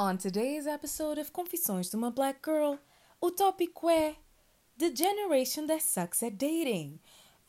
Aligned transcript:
On 0.00 0.16
today's 0.16 0.68
episode 0.68 1.18
of 1.18 1.32
Confissões 1.32 1.90
de 1.90 1.96
uma 1.96 2.12
Black 2.12 2.38
Girl, 2.44 2.76
o 3.20 3.32
tópico 3.32 3.90
é 3.90 4.14
The 4.78 4.94
Generation 4.94 5.66
That 5.66 5.82
Sucks 5.82 6.22
at 6.22 6.34
Dating. 6.34 7.00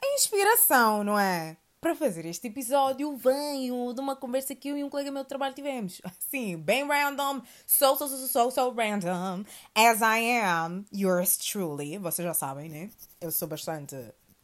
A 0.01 0.15
inspiração, 0.15 1.03
não 1.03 1.19
é? 1.19 1.57
Para 1.79 1.93
fazer 1.93 2.25
este 2.25 2.47
episódio 2.47 3.15
venho 3.15 3.93
de 3.93 4.01
uma 4.01 4.15
conversa 4.15 4.55
que 4.55 4.67
eu 4.67 4.75
e 4.75 4.83
um 4.83 4.89
colega 4.89 5.11
meu 5.11 5.21
de 5.21 5.29
trabalho 5.29 5.53
tivemos. 5.53 6.01
Assim, 6.03 6.57
bem 6.57 6.87
random, 6.87 7.43
so, 7.67 7.95
so, 7.95 8.07
so, 8.07 8.27
so, 8.27 8.49
so 8.49 8.71
random, 8.71 9.45
as 9.75 10.01
I 10.01 10.41
am, 10.41 10.85
yours 10.91 11.37
truly. 11.37 11.99
Vocês 11.99 12.25
já 12.25 12.33
sabem, 12.33 12.67
né? 12.67 12.89
Eu 13.21 13.31
sou 13.31 13.47
bastante 13.47 13.95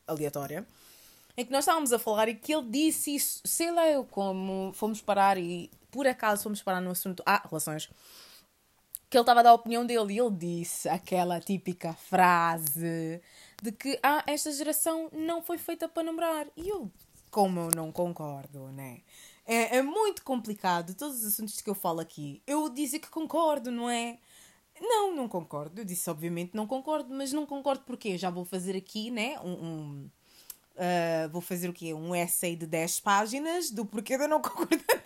aleatória. 0.05 0.63
Em 1.35 1.43
que 1.43 1.51
nós 1.51 1.63
estávamos 1.63 1.91
a 1.91 1.97
falar 1.97 2.29
e 2.29 2.35
que 2.35 2.53
ele 2.53 2.69
disse 2.69 3.15
isso, 3.15 3.41
sei 3.43 3.71
lá 3.71 3.87
eu 3.89 4.05
como, 4.05 4.71
fomos 4.73 5.01
parar 5.01 5.39
e 5.39 5.71
por 5.95 6.05
acaso 6.05 6.43
fomos 6.43 6.61
parar 6.61 6.81
no 6.81 6.91
assunto. 6.91 7.23
Ah, 7.25 7.41
relações. 7.47 7.89
Que 9.09 9.17
ele 9.17 9.21
estava 9.21 9.39
a 9.39 9.43
dar 9.43 9.51
a 9.51 9.53
opinião 9.53 9.85
dele 9.85 10.13
e 10.13 10.19
ele 10.19 10.35
disse 10.35 10.89
aquela 10.89 11.39
típica 11.39 11.93
frase 11.93 13.21
de 13.63 13.71
que 13.71 13.97
ah, 14.03 14.21
esta 14.27 14.51
geração 14.51 15.09
não 15.13 15.41
foi 15.41 15.57
feita 15.57 15.87
para 15.87 16.03
namorar. 16.03 16.47
E 16.57 16.67
eu, 16.67 16.91
como 17.31 17.61
eu 17.61 17.69
não 17.69 17.93
concordo, 17.93 18.67
né? 18.73 18.99
É, 19.45 19.77
é 19.77 19.81
muito 19.81 20.21
complicado. 20.21 20.93
Todos 20.95 21.19
os 21.19 21.25
assuntos 21.27 21.61
que 21.61 21.69
eu 21.69 21.75
falo 21.75 22.01
aqui, 22.01 22.41
eu 22.45 22.67
disse 22.67 22.99
que 22.99 23.07
concordo, 23.07 23.71
não 23.71 23.89
é? 23.89 24.17
Não, 24.81 25.15
não 25.15 25.29
concordo. 25.29 25.79
Eu 25.79 25.85
disse, 25.85 26.09
obviamente, 26.09 26.53
não 26.53 26.67
concordo, 26.67 27.15
mas 27.15 27.31
não 27.31 27.45
concordo 27.45 27.85
porque 27.85 28.09
eu 28.09 28.17
já 28.17 28.29
vou 28.29 28.43
fazer 28.43 28.75
aqui, 28.75 29.09
né? 29.11 29.39
Um. 29.39 29.53
um 29.53 30.09
uh, 30.75 31.29
vou 31.29 31.41
fazer 31.41 31.69
o 31.69 31.73
quê? 31.73 31.93
Um 31.93 32.13
essay 32.13 32.55
de 32.55 32.65
10 32.65 32.99
páginas 32.99 33.71
do 33.71 33.85
porquê 33.85 34.17
de 34.17 34.23
eu 34.23 34.27
não 34.27 34.41
concordar. 34.43 35.04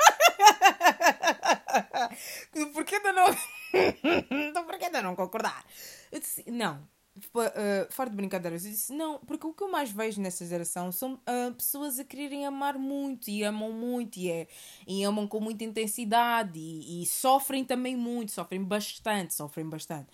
porquê 2.73 2.99
de 2.99 3.07
eu 3.07 3.13
não. 3.13 3.27
de 4.89 4.97
eu 4.97 5.03
não 5.03 5.15
concordar. 5.15 5.65
Eu 6.11 6.19
disse, 6.19 6.43
não. 6.49 6.88
Uh, 7.17 7.91
fora 7.91 8.09
de 8.09 8.16
brincadeiras, 8.16 8.63
eu 8.63 8.71
disse 8.71 8.93
não, 8.93 9.19
porque 9.19 9.45
o 9.45 9.53
que 9.53 9.61
eu 9.61 9.69
mais 9.69 9.91
vejo 9.91 10.21
nessa 10.21 10.45
geração 10.45 10.89
são 10.89 11.16
uh, 11.16 11.53
pessoas 11.53 11.99
a 11.99 12.03
quererem 12.05 12.45
amar 12.45 12.77
muito 12.77 13.29
e 13.29 13.43
amam 13.43 13.73
muito 13.73 14.17
e, 14.17 14.31
é, 14.31 14.47
e 14.88 15.03
amam 15.03 15.27
com 15.27 15.41
muita 15.41 15.66
intensidade 15.66 16.57
e, 16.57 17.03
e 17.03 17.05
sofrem 17.05 17.66
também 17.66 17.97
muito, 17.97 18.31
sofrem 18.31 18.63
bastante, 18.63 19.33
sofrem 19.33 19.67
bastante. 19.67 20.07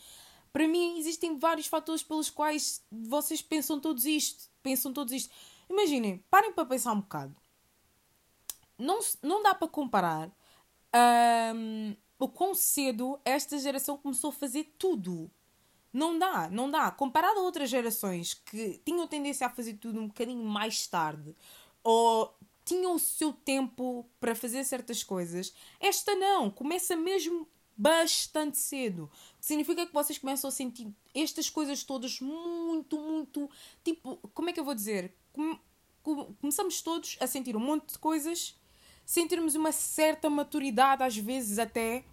Para 0.51 0.67
mim, 0.67 0.97
existem 0.97 1.37
vários 1.37 1.67
fatores 1.67 2.01
pelos 2.01 2.29
quais 2.29 2.83
vocês 2.89 3.41
pensam 3.41 3.79
todos 3.79 4.05
isto, 4.05 4.49
pensam 4.63 4.91
todos 4.91 5.13
isto. 5.13 5.29
Imaginem, 5.69 6.23
parem 6.29 6.53
para 6.53 6.65
pensar 6.65 6.93
um 6.93 7.01
bocado. 7.01 7.35
Não, 8.77 8.99
não 9.21 9.43
dá 9.43 9.53
para 9.53 9.67
comparar 9.67 10.31
um, 10.95 11.95
o 12.17 12.27
quão 12.27 12.55
cedo 12.55 13.19
esta 13.25 13.57
geração 13.59 13.97
começou 13.97 14.29
a 14.29 14.33
fazer 14.33 14.73
tudo. 14.77 15.29
Não 15.91 16.17
dá, 16.17 16.49
não 16.49 16.69
dá. 16.69 16.91
Comparado 16.91 17.39
a 17.39 17.43
outras 17.43 17.69
gerações 17.69 18.33
que 18.33 18.81
tinham 18.85 19.07
tendência 19.07 19.47
a 19.47 19.49
fazer 19.49 19.75
tudo 19.75 19.99
um 19.99 20.07
bocadinho 20.07 20.43
mais 20.43 20.87
tarde 20.87 21.35
ou 21.83 22.35
tinham 22.65 22.95
o 22.95 22.99
seu 22.99 23.31
tempo 23.31 24.05
para 24.19 24.33
fazer 24.33 24.63
certas 24.63 25.03
coisas, 25.03 25.53
esta 25.79 26.15
não. 26.15 26.49
Começa 26.49 26.95
mesmo 26.95 27.47
bastante 27.77 28.57
cedo. 28.57 29.09
Significa 29.39 29.85
que 29.85 29.93
vocês 29.93 30.17
começam 30.17 30.47
a 30.47 30.51
sentir 30.51 30.91
estas 31.13 31.49
coisas 31.49 31.83
todas 31.83 32.19
muito, 32.19 32.97
muito. 32.99 33.49
Tipo, 33.83 34.17
como 34.33 34.49
é 34.49 34.53
que 34.53 34.59
eu 34.59 34.65
vou 34.65 34.73
dizer? 34.73 35.13
Começamos 36.41 36.81
todos 36.81 37.17
a 37.19 37.27
sentir 37.27 37.55
um 37.55 37.59
monte 37.59 37.93
de 37.93 37.99
coisas, 37.99 38.55
sentirmos 39.05 39.55
uma 39.55 39.71
certa 39.71 40.29
maturidade, 40.29 41.03
às 41.03 41.17
vezes 41.17 41.59
até 41.59 42.03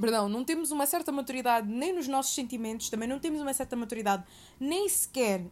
Perdão, 0.00 0.28
não 0.28 0.44
temos 0.44 0.70
uma 0.70 0.86
certa 0.86 1.10
maturidade 1.10 1.66
nem 1.66 1.92
nos 1.92 2.06
nossos 2.06 2.32
sentimentos, 2.32 2.88
também 2.88 3.08
não 3.08 3.18
temos 3.18 3.40
uma 3.40 3.52
certa 3.52 3.74
maturidade 3.74 4.22
nem 4.60 4.88
sequer 4.88 5.44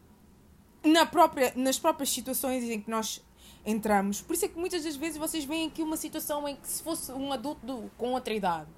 na 0.85 1.05
própria, 1.05 1.53
nas 1.57 1.81
próprias 1.81 2.11
situações 2.11 2.63
em 2.63 2.81
que 2.81 2.89
nós 2.89 3.21
entramos. 3.65 4.21
Por 4.21 4.35
isso 4.35 4.45
é 4.45 4.49
que 4.49 4.57
muitas 4.57 4.85
das 4.85 4.95
vezes 4.95 5.19
vocês 5.19 5.45
veem 5.45 5.67
aqui 5.67 5.83
uma 5.83 5.97
situação 5.97 6.47
em 6.47 6.55
que 6.55 6.69
se 6.69 6.81
fosse 6.81 7.11
um 7.11 7.33
adulto 7.33 7.91
com 7.99 8.13
outra 8.13 8.33
idade 8.33 8.71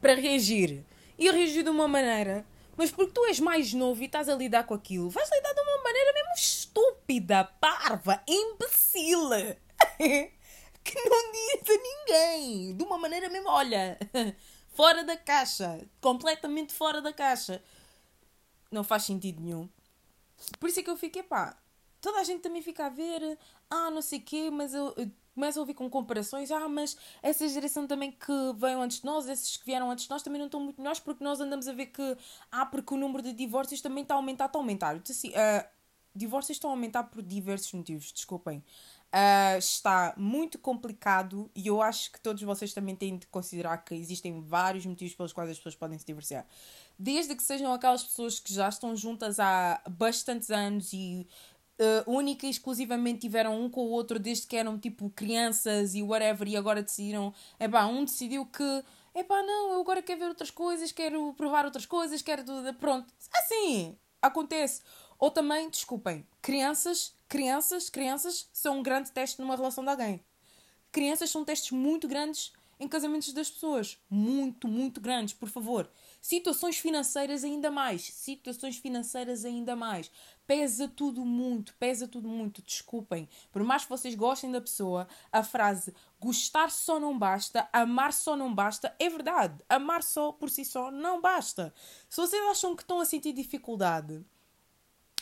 para 0.00 0.14
reagir 0.14 0.84
e 1.16 1.30
reagir 1.30 1.62
de 1.62 1.70
uma 1.70 1.86
maneira, 1.86 2.44
mas 2.76 2.90
porque 2.90 3.12
tu 3.12 3.24
és 3.26 3.38
mais 3.38 3.72
novo 3.72 4.02
e 4.02 4.06
estás 4.06 4.28
a 4.28 4.34
lidar 4.34 4.64
com 4.64 4.74
aquilo, 4.74 5.08
vais 5.10 5.30
lidar 5.30 5.52
de 5.52 5.60
uma 5.60 5.82
maneira 5.84 6.12
mesmo 6.12 6.32
estúpida, 6.36 7.44
parva, 7.60 8.20
imbecil. 8.26 9.30
que 10.84 11.08
não 11.08 11.32
diz 11.32 11.70
a 11.70 11.82
ninguém. 11.82 12.76
De 12.76 12.84
uma 12.84 12.98
maneira 12.98 13.28
mesmo, 13.28 13.48
olha, 13.48 13.98
fora 14.72 15.04
da 15.04 15.16
caixa. 15.16 15.80
Completamente 16.00 16.72
fora 16.72 17.02
da 17.02 17.12
caixa. 17.12 17.62
Não 18.70 18.84
faz 18.84 19.04
sentido 19.04 19.40
nenhum. 19.40 19.68
Por 20.58 20.68
isso 20.68 20.80
é 20.80 20.82
que 20.82 20.90
eu 20.90 20.96
fiquei, 20.96 21.22
pá. 21.22 21.56
Toda 22.00 22.20
a 22.20 22.24
gente 22.24 22.42
também 22.42 22.62
fica 22.62 22.86
a 22.86 22.88
ver, 22.88 23.38
ah, 23.68 23.90
não 23.90 24.00
sei 24.00 24.20
o 24.20 24.22
quê, 24.22 24.50
mas 24.50 24.72
eu, 24.72 24.94
eu 24.96 25.10
começo 25.34 25.58
a 25.58 25.62
ouvir 25.62 25.74
com 25.74 25.88
comparações, 25.88 26.50
ah, 26.50 26.68
mas 26.68 26.96
essa 27.22 27.48
geração 27.48 27.86
também 27.86 28.12
que 28.12 28.32
veio 28.56 28.80
antes 28.80 29.00
de 29.00 29.06
nós, 29.06 29.28
esses 29.28 29.56
que 29.56 29.64
vieram 29.64 29.90
antes 29.90 30.04
de 30.04 30.10
nós 30.10 30.22
também 30.22 30.38
não 30.38 30.46
estão 30.46 30.60
muito 30.60 30.80
melhores 30.80 31.00
porque 31.00 31.22
nós 31.22 31.40
andamos 31.40 31.68
a 31.68 31.72
ver 31.72 31.86
que, 31.86 32.16
ah, 32.50 32.66
porque 32.66 32.94
o 32.94 32.96
número 32.96 33.22
de 33.22 33.32
divórcios 33.32 33.80
também 33.80 34.02
está 34.02 34.14
a 34.14 34.16
aumentar, 34.16 34.46
está 34.46 34.58
a 34.58 34.60
aumentar. 34.60 34.96
Então, 34.96 35.14
assim, 35.14 35.30
uh, 35.30 35.64
divórcios 36.14 36.56
estão 36.56 36.70
a 36.70 36.72
aumentar 36.72 37.04
por 37.04 37.22
diversos 37.22 37.72
motivos, 37.72 38.12
desculpem. 38.12 38.64
Uh, 39.08 39.56
está 39.56 40.12
muito 40.18 40.58
complicado 40.58 41.50
e 41.56 41.66
eu 41.66 41.80
acho 41.80 42.12
que 42.12 42.20
todos 42.20 42.42
vocês 42.42 42.74
também 42.74 42.94
têm 42.94 43.16
de 43.16 43.26
considerar 43.28 43.78
que 43.78 43.94
existem 43.94 44.38
vários 44.42 44.84
motivos 44.84 45.14
pelos 45.14 45.32
quais 45.32 45.50
as 45.50 45.56
pessoas 45.56 45.74
podem 45.74 45.98
se 45.98 46.04
divorciar. 46.04 46.46
Desde 46.98 47.34
que 47.34 47.42
sejam 47.42 47.72
aquelas 47.72 48.04
pessoas 48.04 48.38
que 48.38 48.52
já 48.52 48.68
estão 48.68 48.94
juntas 48.94 49.40
há 49.40 49.80
bastantes 49.88 50.50
anos 50.50 50.92
e 50.92 51.26
uh, 51.80 52.10
única 52.10 52.46
e 52.46 52.50
exclusivamente 52.50 53.20
tiveram 53.20 53.58
um 53.58 53.70
com 53.70 53.80
o 53.80 53.90
outro 53.90 54.18
desde 54.18 54.46
que 54.46 54.56
eram 54.56 54.78
tipo 54.78 55.08
crianças 55.10 55.94
e 55.94 56.02
whatever 56.02 56.46
e 56.46 56.56
agora 56.56 56.82
decidiram, 56.82 57.32
é 57.58 57.66
pá, 57.66 57.86
um 57.86 58.04
decidiu 58.04 58.44
que 58.44 58.84
é 59.14 59.24
pá, 59.24 59.42
não, 59.42 59.72
eu 59.72 59.80
agora 59.80 60.02
quero 60.02 60.20
ver 60.20 60.28
outras 60.28 60.50
coisas, 60.50 60.92
quero 60.92 61.32
provar 61.34 61.64
outras 61.64 61.86
coisas, 61.86 62.20
quero 62.22 62.44
pronto. 62.78 63.12
Assim, 63.34 63.96
acontece. 64.20 64.82
Ou 65.18 65.30
também, 65.30 65.68
desculpem, 65.68 66.26
crianças, 66.40 67.14
crianças, 67.28 67.90
crianças 67.90 68.48
são 68.52 68.78
um 68.78 68.82
grande 68.82 69.10
teste 69.10 69.40
numa 69.40 69.56
relação 69.56 69.82
de 69.82 69.90
alguém. 69.90 70.24
Crianças 70.92 71.30
são 71.30 71.44
testes 71.44 71.72
muito 71.72 72.06
grandes 72.06 72.52
em 72.80 72.86
casamentos 72.86 73.32
das 73.32 73.50
pessoas. 73.50 73.98
Muito, 74.08 74.68
muito 74.68 75.00
grandes, 75.00 75.34
por 75.34 75.48
favor. 75.48 75.90
Situações 76.20 76.78
financeiras 76.78 77.44
ainda 77.44 77.70
mais. 77.70 78.02
Situações 78.02 78.76
financeiras 78.76 79.44
ainda 79.44 79.74
mais. 79.74 80.10
Pesa 80.46 80.88
tudo 80.88 81.24
muito, 81.24 81.74
pesa 81.74 82.06
tudo 82.06 82.28
muito. 82.28 82.62
Desculpem. 82.62 83.28
Por 83.50 83.62
mais 83.64 83.82
que 83.82 83.90
vocês 83.90 84.14
gostem 84.14 84.50
da 84.50 84.60
pessoa, 84.60 85.08
a 85.32 85.42
frase 85.42 85.94
gostar 86.20 86.70
só 86.70 86.98
não 86.98 87.18
basta, 87.18 87.68
amar 87.72 88.12
só 88.12 88.36
não 88.36 88.54
basta, 88.54 88.94
é 88.98 89.10
verdade. 89.10 89.62
Amar 89.68 90.02
só 90.02 90.32
por 90.32 90.48
si 90.48 90.64
só 90.64 90.90
não 90.90 91.20
basta. 91.20 91.74
Se 92.08 92.20
vocês 92.20 92.42
acham 92.48 92.76
que 92.76 92.82
estão 92.82 93.00
a 93.00 93.04
sentir 93.04 93.32
dificuldade 93.32 94.24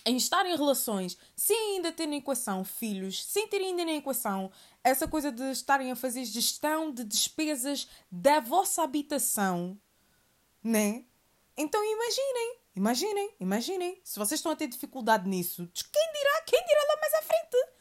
em 0.07 0.17
estar 0.17 0.47
em 0.47 0.57
relações 0.57 1.19
sem 1.35 1.75
ainda 1.75 1.91
terem 1.91 2.19
equação 2.19 2.65
filhos, 2.65 3.25
sem 3.25 3.49
terem 3.49 3.71
ainda 3.71 3.85
na 3.85 3.95
equação 3.95 4.53
essa 4.85 5.09
coisa 5.09 5.33
de 5.33 5.43
estarem 5.51 5.91
a 5.91 5.97
fazer 5.97 6.25
gestão 6.25 6.93
de 6.93 7.03
despesas 7.03 7.89
da 8.11 8.39
vossa 8.39 8.85
habitação, 8.85 9.77
né? 10.63 11.05
Então 11.57 11.85
imaginem, 11.85 12.59
imaginem, 12.77 13.35
imaginem. 13.41 14.01
Se 14.05 14.19
vocês 14.19 14.39
estão 14.39 14.53
a 14.53 14.57
ter 14.57 14.69
dificuldade 14.69 15.29
nisso, 15.29 15.69
quem 15.75 16.13
dirá, 16.13 16.43
quem 16.47 16.65
dirá 16.65 16.81
lá 16.89 17.01
mais 17.01 17.15
à 17.15 17.23
frente? 17.23 17.77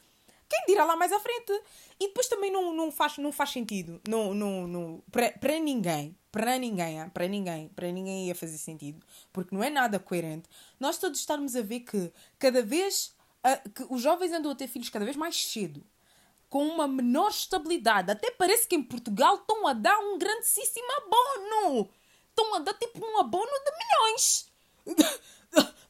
Dirá 0.76 0.84
lá 0.84 0.98
mais 0.98 1.14
à 1.14 1.20
frente? 1.22 1.54
E 1.98 2.08
depois 2.08 2.28
também 2.28 2.52
não, 2.52 2.74
não, 2.74 2.92
faz, 2.92 3.18
não 3.18 3.32
faz 3.32 3.52
sentido. 3.52 4.02
Não, 4.06 4.34
não, 4.34 4.68
não, 4.68 5.04
para 5.10 5.58
ninguém 5.58 6.14
para 6.36 6.60
ninguém, 6.60 7.10
para 7.12 7.30
ninguém, 7.30 7.70
para 7.70 7.90
ninguém 7.90 8.28
ia 8.28 8.36
fazer 8.36 8.58
sentido, 8.58 9.02
porque 9.32 9.56
não 9.56 9.64
é 9.64 9.70
nada 9.70 9.98
coerente. 9.98 10.50
Nós 10.78 10.98
todos 10.98 11.18
estarmos 11.18 11.56
a 11.56 11.62
ver 11.62 11.80
que 11.80 12.12
cada 12.38 12.62
vez 12.62 13.16
uh, 13.40 13.70
que 13.70 13.86
os 13.90 14.02
jovens 14.02 14.34
andam 14.34 14.52
a 14.52 14.56
ter 14.56 14.68
filhos 14.68 14.90
cada 14.90 15.06
vez 15.06 15.16
mais 15.16 15.38
cedo, 15.48 15.82
com 16.50 16.68
uma 16.68 16.90
menor 16.90 17.30
estabilidade. 17.30 18.12
Até 18.12 18.32
parece 18.32 18.68
que 18.68 18.76
em 18.76 18.84
Portugal 18.84 19.36
estão 19.36 19.66
a 19.66 19.72
dar 19.72 19.98
um 20.00 20.18
grandíssimo 20.18 20.88
abono. 20.98 21.90
Estão 22.30 22.54
a 22.56 22.60
dar 22.60 22.74
tipo 22.74 23.00
um 23.00 23.18
abono 23.18 23.46
de 23.46 23.72
milhões. 23.80 24.52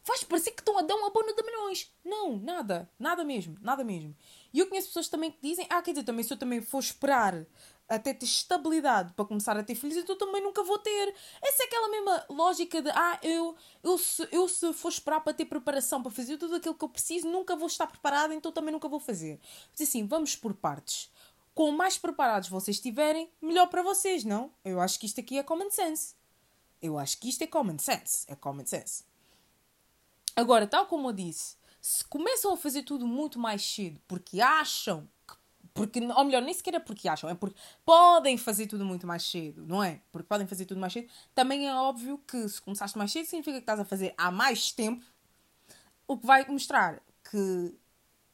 Faz 0.04 0.24
parecer 0.24 0.52
que 0.52 0.62
estão 0.62 0.78
a 0.78 0.84
dar 0.84 0.94
um 0.94 1.06
abono 1.08 1.36
de 1.36 1.42
milhões. 1.42 1.92
Não, 2.04 2.38
nada. 2.38 2.88
Nada 3.00 3.24
mesmo. 3.24 3.58
Nada 3.60 3.84
mesmo. 3.84 4.16
E 4.56 4.60
eu 4.60 4.68
conheço 4.68 4.88
pessoas 4.88 5.10
também 5.10 5.30
que 5.30 5.38
dizem: 5.42 5.68
Ah, 5.70 5.82
quer 5.82 5.92
dizer, 5.92 6.06
também 6.06 6.24
se 6.24 6.32
eu 6.32 6.38
também 6.38 6.62
for 6.62 6.80
esperar 6.80 7.46
até 7.90 8.14
ter 8.14 8.26
estabilidade 8.26 9.12
para 9.12 9.26
começar 9.26 9.58
a 9.58 9.62
ter 9.62 9.76
filhos, 9.76 9.98
então 9.98 10.18
também 10.18 10.42
nunca 10.42 10.64
vou 10.64 10.80
ter. 10.80 11.14
Essa 11.44 11.64
é 11.64 11.66
aquela 11.66 11.90
mesma 11.90 12.26
lógica 12.30 12.82
de 12.82 12.90
ah, 12.90 13.20
eu, 13.22 13.54
eu, 13.84 13.98
se, 13.98 14.26
eu 14.32 14.48
se 14.48 14.72
for 14.72 14.88
esperar 14.88 15.20
para 15.20 15.34
ter 15.34 15.44
preparação 15.44 16.02
para 16.02 16.10
fazer 16.10 16.38
tudo 16.38 16.56
aquilo 16.56 16.74
que 16.74 16.86
eu 16.86 16.88
preciso, 16.88 17.28
nunca 17.28 17.54
vou 17.54 17.68
estar 17.68 17.86
preparada, 17.86 18.34
então 18.34 18.50
também 18.50 18.72
nunca 18.72 18.88
vou 18.88 18.98
fazer. 18.98 19.42
Mas 19.72 19.90
assim, 19.90 20.08
vamos 20.08 20.38
por 20.38 20.54
partes. 20.54 21.12
com 21.54 21.70
mais 21.72 21.98
preparados 21.98 22.48
vocês 22.48 22.78
estiverem, 22.78 23.30
melhor 23.42 23.68
para 23.68 23.84
vocês, 23.84 24.24
não? 24.24 24.54
Eu 24.64 24.80
acho 24.80 24.98
que 24.98 25.06
isto 25.06 25.20
aqui 25.20 25.38
é 25.38 25.44
common 25.44 25.70
sense. 25.70 26.16
Eu 26.82 26.98
acho 26.98 27.20
que 27.20 27.28
isto 27.28 27.42
é 27.42 27.48
common 27.48 27.78
sense. 27.78 28.26
É 28.30 28.36
common 28.36 28.66
sense. 28.66 29.04
Agora, 30.34 30.66
tal 30.66 30.86
como 30.86 31.10
eu 31.10 31.14
disse, 31.14 31.50
se 31.52 31.58
começam 32.10 32.54
a 32.54 32.58
fazer 32.58 32.84
tudo 32.84 33.08
muito 33.08 33.40
mais 33.40 33.64
cedo 33.64 34.00
porque 34.08 34.42
acham 34.42 35.08
porque, 35.76 36.00
ou 36.00 36.24
melhor, 36.24 36.42
nem 36.42 36.54
sequer 36.54 36.76
é 36.76 36.80
porque 36.80 37.06
acham, 37.10 37.30
é 37.30 37.36
porque 37.36 37.60
podem 37.84 38.38
fazer 38.38 38.66
tudo 38.66 38.86
muito 38.86 39.06
mais 39.06 39.30
cedo, 39.30 39.66
não 39.68 39.84
é? 39.84 40.00
Porque 40.10 40.26
podem 40.26 40.48
fazer 40.48 40.64
tudo 40.64 40.80
mais 40.80 40.94
cedo. 40.94 41.10
Também 41.36 41.68
é 41.68 41.76
óbvio 41.76 42.18
que 42.26 42.48
se 42.48 42.62
começaste 42.62 42.98
mais 42.98 43.12
cedo, 43.12 43.26
significa 43.26 43.58
que 43.58 43.64
estás 43.64 43.82
a 43.82 43.84
fazer 43.84 44.14
há 44.18 44.32
mais 44.32 44.72
tempo, 44.72 45.06
o 46.08 46.18
que 46.18 46.26
vai 46.26 46.48
mostrar 46.48 47.02
que 47.30 47.76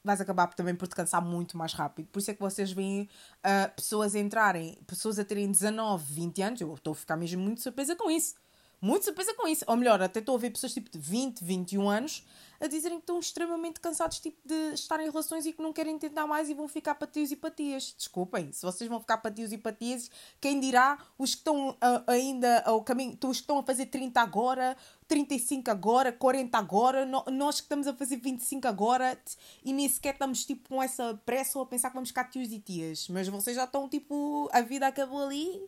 vais 0.04 0.22
acabar 0.22 0.54
também 0.54 0.76
por 0.76 0.88
te 0.88 0.96
cansar 0.96 1.20
muito 1.20 1.58
mais 1.58 1.74
rápido. 1.74 2.08
Por 2.10 2.20
isso 2.20 2.30
é 2.30 2.36
que 2.36 2.40
vocês 2.40 2.72
veem 2.72 3.10
uh, 3.40 3.76
pessoas 3.76 4.14
entrarem, 4.14 4.78
pessoas 4.86 5.18
a 5.18 5.26
terem 5.26 5.50
19, 5.50 6.14
20 6.14 6.42
anos. 6.44 6.62
Eu 6.62 6.72
estou 6.76 6.94
a 6.94 6.96
ficar 6.96 7.18
mesmo 7.18 7.42
muito 7.42 7.62
surpresa 7.62 7.96
com 7.96 8.12
isso 8.12 8.36
muito 8.82 9.06
surpresa 9.06 9.34
com 9.36 9.48
isso. 9.48 9.64
Ou 9.68 9.78
melhor, 9.78 10.02
até 10.02 10.20
estou 10.20 10.36
a 10.36 10.40
ver 10.40 10.50
pessoas 10.50 10.74
tipo 10.74 10.90
de 10.90 10.98
20, 10.98 11.44
21 11.44 11.88
anos 11.88 12.24
a 12.62 12.68
dizerem 12.68 13.00
que 13.00 13.04
estão 13.04 13.20
extremamente 13.20 13.80
cansados 13.80 14.20
tipo, 14.20 14.38
de 14.46 14.74
estar 14.74 15.00
em 15.00 15.10
relações 15.10 15.48
e 15.48 15.52
que 15.52 15.62
não 15.62 15.74
querem 15.74 15.98
tentar 15.98 16.28
mais 16.28 16.48
e 16.48 16.54
vão 16.54 16.68
ficar 16.68 16.94
para 16.94 17.08
tios 17.08 17.32
e 17.32 17.36
patias. 17.36 17.96
Desculpem, 17.98 18.52
se 18.52 18.62
vocês 18.62 18.88
vão 18.88 19.00
ficar 19.00 19.18
para 19.18 19.32
tios 19.32 19.52
e 19.52 19.58
patias, 19.58 20.12
quem 20.40 20.60
dirá 20.60 21.00
os 21.18 21.32
que 21.34 21.40
estão 21.40 21.76
ainda 22.06 22.62
ao 22.62 22.84
caminho, 22.84 23.14
os 23.14 23.38
que 23.38 23.44
estão 23.44 23.58
a 23.58 23.64
fazer 23.64 23.88
30 23.88 24.22
agora, 24.22 24.78
35 25.08 25.72
agora, 25.72 26.12
40 26.12 26.56
agora, 26.56 27.04
no, 27.04 27.26
nós 27.32 27.56
que 27.56 27.66
estamos 27.66 27.88
a 27.88 27.96
fazer 27.96 28.18
25 28.18 28.68
agora 28.68 29.20
e 29.66 29.74
nem 29.74 29.90
sequer 29.90 30.14
estamos 30.14 30.46
tipo 30.46 30.70
com 30.70 30.84
essa 30.84 31.20
pressa 31.26 31.58
ou 31.58 31.64
a 31.64 31.68
pensar 31.68 31.90
que 31.90 31.96
vamos 31.96 32.10
ficar 32.10 32.26
tios 32.26 32.52
e 32.52 32.60
tias. 32.60 33.10
Mas 33.10 33.28
vocês 33.28 33.56
já 33.56 33.64
estão 33.64 33.90
tipo, 33.90 34.48
a 34.54 34.62
vida 34.62 34.86
acabou 34.86 35.24
ali 35.24 35.68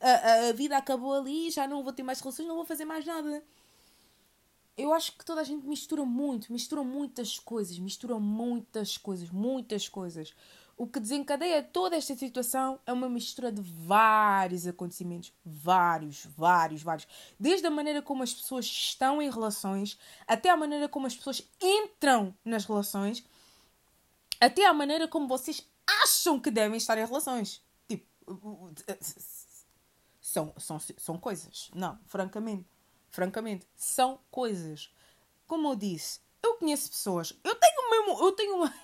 a, 0.00 0.48
a 0.48 0.52
vida 0.52 0.76
acabou 0.76 1.14
ali, 1.14 1.50
já 1.50 1.66
não 1.66 1.82
vou 1.82 1.92
ter 1.92 2.02
mais 2.02 2.20
relações, 2.20 2.46
não 2.46 2.56
vou 2.56 2.64
fazer 2.64 2.84
mais 2.84 3.04
nada. 3.04 3.42
Eu 4.76 4.92
acho 4.92 5.16
que 5.16 5.24
toda 5.24 5.40
a 5.40 5.44
gente 5.44 5.66
mistura 5.66 6.04
muito, 6.04 6.52
mistura 6.52 6.82
muitas 6.82 7.38
coisas, 7.38 7.78
mistura 7.78 8.18
muitas 8.18 8.96
coisas, 8.96 9.30
muitas 9.30 9.88
coisas. 9.88 10.34
O 10.76 10.88
que 10.88 10.98
desencadeia 10.98 11.62
toda 11.62 11.96
esta 11.96 12.16
situação 12.16 12.80
é 12.84 12.92
uma 12.92 13.08
mistura 13.08 13.52
de 13.52 13.62
vários 13.62 14.66
acontecimentos. 14.66 15.32
Vários, 15.44 16.26
vários, 16.36 16.82
vários. 16.82 17.06
Desde 17.38 17.64
a 17.66 17.70
maneira 17.70 18.02
como 18.02 18.24
as 18.24 18.34
pessoas 18.34 18.64
estão 18.64 19.22
em 19.22 19.30
relações, 19.30 19.96
até 20.26 20.50
a 20.50 20.56
maneira 20.56 20.88
como 20.88 21.06
as 21.06 21.14
pessoas 21.14 21.48
entram 21.62 22.34
nas 22.44 22.64
relações, 22.64 23.24
até 24.40 24.66
a 24.66 24.74
maneira 24.74 25.06
como 25.06 25.28
vocês 25.28 25.64
acham 26.02 26.40
que 26.40 26.50
devem 26.50 26.76
estar 26.76 26.98
em 26.98 27.06
relações. 27.06 27.62
Tipo, 27.88 28.72
são, 30.34 30.52
são, 30.58 30.80
são 30.98 31.18
coisas. 31.18 31.70
Não, 31.74 31.98
francamente. 32.06 32.66
Francamente, 33.08 33.66
são 33.76 34.18
coisas. 34.30 34.92
Como 35.46 35.68
eu 35.68 35.76
disse, 35.76 36.20
eu 36.42 36.56
conheço 36.56 36.90
pessoas. 36.90 37.32
Eu 37.44 37.54
tenho 37.54 37.90
mesmo. 37.90 38.24
Eu 38.24 38.32
tenho 38.32 38.56
uma. 38.56 38.74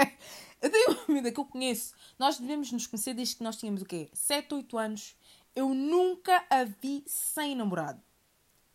eu 0.62 0.70
tenho 0.70 0.90
uma 0.92 1.04
amiga 1.04 1.30
que 1.30 1.38
eu 1.38 1.44
conheço. 1.44 1.92
Nós 2.18 2.38
devemos 2.38 2.72
nos 2.72 2.86
conhecer 2.86 3.12
desde 3.12 3.36
que 3.36 3.42
nós 3.42 3.56
tínhamos 3.56 3.82
o 3.82 3.84
quê? 3.84 4.08
7, 4.14 4.54
8 4.54 4.78
anos. 4.78 5.16
Eu 5.54 5.74
nunca 5.74 6.44
a 6.48 6.64
vi 6.64 7.04
sem 7.06 7.54
namorado. 7.54 8.02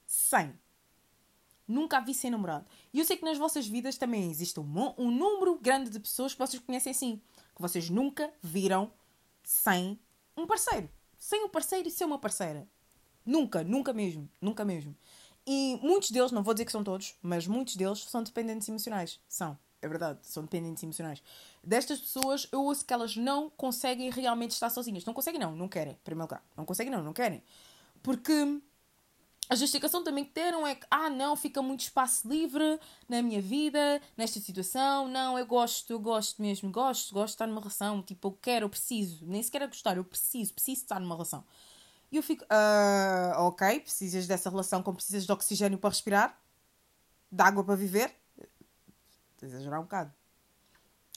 Sem. 0.05 0.53
Nunca 1.67 1.97
a 1.97 2.01
vi 2.01 2.13
sem 2.13 2.29
namorado. 2.29 2.65
E 2.93 2.99
eu 2.99 3.05
sei 3.05 3.17
que 3.17 3.25
nas 3.25 3.37
vossas 3.37 3.67
vidas 3.67 3.97
também 3.97 4.29
existe 4.29 4.59
um, 4.59 4.93
um 4.97 5.09
número 5.09 5.57
grande 5.57 5.89
de 5.89 5.99
pessoas 5.99 6.33
que 6.33 6.39
vocês 6.39 6.61
conhecem 6.61 6.91
assim. 6.91 7.21
Que 7.55 7.61
vocês 7.61 7.89
nunca 7.89 8.31
viram 8.41 8.93
sem 9.43 9.99
um 10.37 10.45
parceiro 10.45 10.89
sem 11.19 11.43
um 11.43 11.49
parceiro 11.49 11.87
e 11.87 11.91
ser 11.91 12.05
uma 12.05 12.17
parceira. 12.17 12.67
Nunca, 13.25 13.63
nunca 13.63 13.93
mesmo, 13.93 14.27
nunca 14.41 14.65
mesmo. 14.65 14.95
E 15.45 15.77
muitos 15.81 16.11
deles, 16.11 16.31
não 16.31 16.41
vou 16.41 16.53
dizer 16.53 16.65
que 16.65 16.71
são 16.71 16.83
todos, 16.83 17.15
mas 17.21 17.45
muitos 17.45 17.75
deles 17.75 17.99
são 18.05 18.23
dependentes 18.23 18.67
emocionais. 18.69 19.19
São, 19.27 19.57
é 19.81 19.87
verdade, 19.87 20.19
são 20.23 20.43
dependentes 20.43 20.81
emocionais. 20.81 21.21
Destas 21.63 21.99
pessoas, 21.99 22.47
eu 22.51 22.63
ouço 22.63 22.85
que 22.85 22.93
elas 22.93 23.15
não 23.15 23.49
conseguem 23.49 24.09
realmente 24.09 24.51
estar 24.51 24.69
sozinhas. 24.69 25.05
Não 25.05 25.13
conseguem, 25.13 25.39
não, 25.39 25.55
não 25.55 25.67
querem, 25.67 25.93
em 25.93 26.03
primeiro 26.03 26.25
lugar. 26.25 26.43
Não 26.55 26.65
conseguem, 26.65 26.91
não, 26.91 27.03
não 27.03 27.13
querem. 27.13 27.43
Porque 28.01 28.61
a 29.49 29.55
justificação 29.55 30.03
também 30.03 30.23
que 30.23 30.31
deram 30.31 30.65
é 30.65 30.75
que, 30.75 30.85
ah, 30.91 31.09
não, 31.09 31.35
fica 31.35 31.59
muito 31.59 31.79
espaço 31.79 32.29
livre 32.29 32.79
na 33.07 33.19
minha 33.23 33.41
vida, 33.41 33.99
nesta 34.15 34.39
situação. 34.39 35.07
Não, 35.07 35.39
eu 35.39 35.45
gosto, 35.47 35.91
eu 35.91 35.99
gosto 35.99 36.39
mesmo, 36.39 36.69
gosto, 36.71 37.11
gosto 37.11 37.29
de 37.29 37.33
estar 37.33 37.47
numa 37.47 37.59
relação. 37.59 38.03
Tipo, 38.03 38.27
eu 38.27 38.37
quero, 38.39 38.65
eu 38.65 38.69
preciso. 38.69 39.25
Nem 39.25 39.41
sequer 39.41 39.63
a 39.63 39.67
gostar, 39.67 39.97
eu 39.97 40.03
preciso, 40.03 40.53
preciso 40.53 40.83
estar 40.83 40.99
numa 40.99 41.15
relação. 41.15 41.43
E 42.11 42.17
eu 42.17 42.21
fico, 42.21 42.43
uh, 42.43 43.39
ok, 43.39 43.79
precisas 43.79 44.27
dessa 44.27 44.51
relação 44.51 44.83
como 44.83 44.97
precisas 44.97 45.25
de 45.25 45.31
oxigênio 45.31 45.79
para 45.79 45.89
respirar, 45.89 46.39
de 47.31 47.41
água 47.41 47.63
para 47.63 47.75
viver. 47.75 48.15
Estás 49.33 49.51
a 49.51 49.55
exagerar 49.55 49.79
um 49.79 49.83
bocado. 49.83 50.13